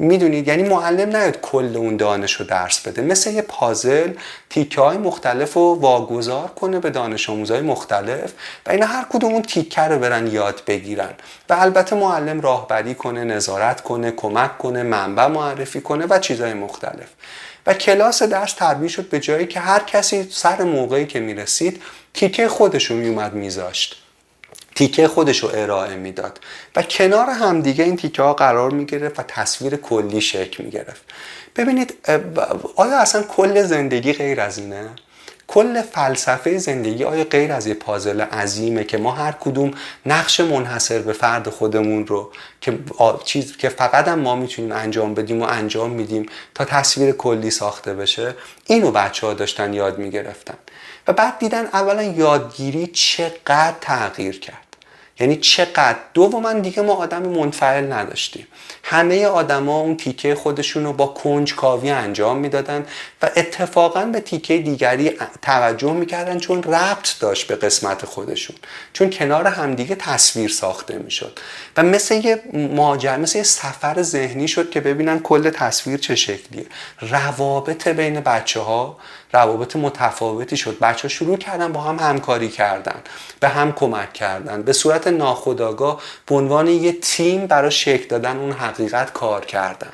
[0.00, 3.02] می‌دونید؟ یعنی معلم نیاد کل اون دانش رو درس بده.
[3.02, 4.12] مثل یه پازل
[4.50, 8.32] تیکه های مختلف رو واگذار کنه به دانش آموزهای مختلف
[8.66, 11.10] و اینا هر کدوم اون تیکه رو برن یاد بگیرن.
[11.48, 17.08] و البته معلم راهبری کنه نظارت کنه کمک کنه منبع معرفی کنه و چیزهای مختلف.
[17.74, 21.82] کلاس درس تبدیل شد به جایی که هر کسی سر موقعی که می‌رسید
[22.14, 24.02] تیکه خودش رو میومد میذاشت.
[24.74, 26.40] تیکه خودش رو ارائه می‌داد.
[26.76, 31.02] و کنار همدیگه این تیکه ها قرار می گرفت و تصویر کلی شکل می گرفت
[31.56, 31.94] ببینید
[32.76, 34.90] آیا اصلا کل زندگی غیر از اینه؟
[35.52, 39.70] کل فلسفه زندگی آیا غیر از یه پازل عظیمه که ما هر کدوم
[40.06, 42.78] نقش منحصر به فرد خودمون رو که
[43.24, 47.94] چیز که فقط هم ما می‌تونیم انجام بدیم و انجام میدیم تا تصویر کلی ساخته
[47.94, 48.34] بشه
[48.66, 50.54] اینو بچه ها داشتن یاد می‌گرفتن.
[51.08, 54.69] و بعد دیدن اولا یادگیری چقدر تغییر کرد.
[55.20, 55.98] یعنی چقدر؟
[56.42, 58.46] من دیگه ما آدم منفعل نداشتیم.
[58.82, 62.86] همه آدما اون تیکه خودشون رو با کنج کاوی انجام می‌دادن
[63.22, 68.56] و اتفاقا به تیکه دیگری توجه می‌کردن چون ربط داشت به قسمت خودشون.
[68.92, 71.38] چون کنار همدیگه تصویر ساخته می‌شد.
[71.76, 76.66] و مثل یه ماجر مثل یه سفر ذهنی شد که ببینن کل تصویر چه شکلیه.
[77.00, 78.96] روابط بین بچه ها
[79.32, 80.78] روابط متفاوتی شد.
[80.78, 83.00] بچه ها شروع کردن با هم همکاری کردن
[83.40, 84.62] به هم کمک کردن.
[84.62, 89.92] به صورت ناخودآگاه به عنوان یه تیم برای شکل دادن اون حقیقت کار کردن.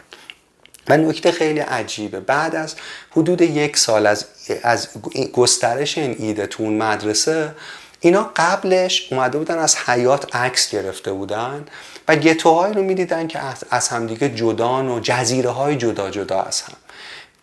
[0.88, 2.20] و نکته خیلی عجیبه.
[2.20, 2.74] بعد از
[3.10, 4.24] حدود یک سال از,
[4.62, 4.88] از
[5.32, 7.55] گسترش این ایده تو اون مدرسه
[8.01, 11.66] اینا قبلش اومده بودن از حیات عکس گرفته بودن
[12.09, 13.40] و گتوهایی رو می‌دیدن که
[13.70, 16.74] از همدیگه جدان و جزیره های جدا جدا از هم.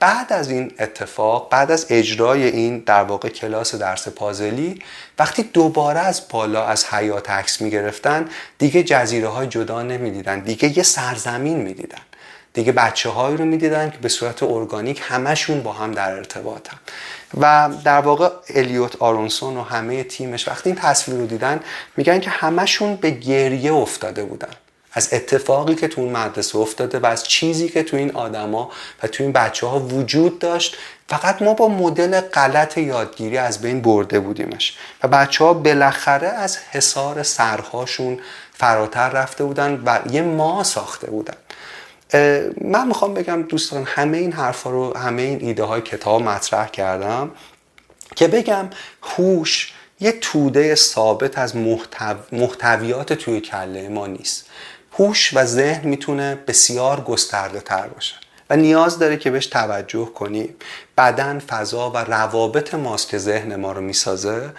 [0.04, 4.80] بعد از این اتفاق بعد از اجرای این در واقع کلاس درس پازلی
[5.20, 10.78] وقتی دوباره از بالا از حیات عکس می گرفتن دیگه جزیره های جدا نمی‌دیدن دیگه
[10.78, 12.02] یه سرزمین می‌دیدن.
[12.54, 16.78] دیگه بچه هایی رو می‌دیدن که به صورت ارگانیک همشون با هم در ارتباطن.
[17.42, 21.60] و در واقع الیوت آرونسون و همه تیمش وقتی این تصویر رو دیدن
[21.98, 24.63] میگن که همشون به گریه افتاده بودن.
[24.94, 28.72] از اتفاقی که تو اون مدرسه افتاده و از چیزی که تو این آدما
[29.04, 30.78] و تو این بچه ها وجود داشت
[31.10, 34.78] فقط ما با مدل غلط یادگیری از بین برده بودیمش.
[35.04, 38.20] و بچه ها بالاخره از حصار سرهاشون
[38.54, 41.36] فراتر رفته بودن و یه ما ساخته بودن.
[42.62, 47.32] من می‌خوام بگم دوستان همه این حرفا رو همه این ایده های کتاب مطرح کردم
[48.16, 48.70] که بگم
[49.04, 51.56] هوش یه توده ثابت از
[52.32, 54.46] محتویات توی کله ما نیست.
[54.94, 58.16] هوش و ذهن می‌تونه بسیار گسترده تر باشه
[58.50, 60.56] و نیاز داره که بهش توجه کنیم.
[60.98, 64.50] بدن فضا و روابط ماست که ذهن ما رو می‌سازه.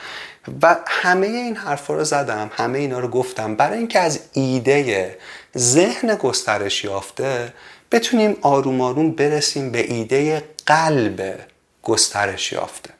[0.62, 3.54] و همه این حرفا رو زدم همه اینا رو گفتم.
[3.54, 5.18] برای اینکه از ایده
[5.58, 7.52] ذهن گسترش یافته
[7.92, 11.38] بتونیم آروم آروم برسیم به ایده قلب
[11.82, 12.90] گسترش یافته.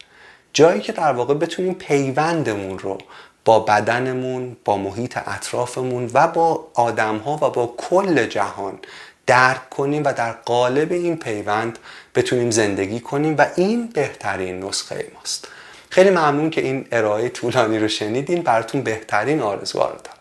[0.53, 2.99] جایی که در واقع بتونیم پیوندمون رو
[3.45, 8.79] با بدنمون با محیط اطرافمون و با آدمها و با کل جهان
[9.27, 11.79] درک کنیم و در قالب این پیوند
[12.15, 15.49] بتونیم زندگی کنیم و این بهترین نسخه ماست.
[15.91, 18.43] خیلی ممنون که این ارائه طولانی رو شنیدین.
[18.43, 20.14] براتون بهترین آرزوها رو دارم.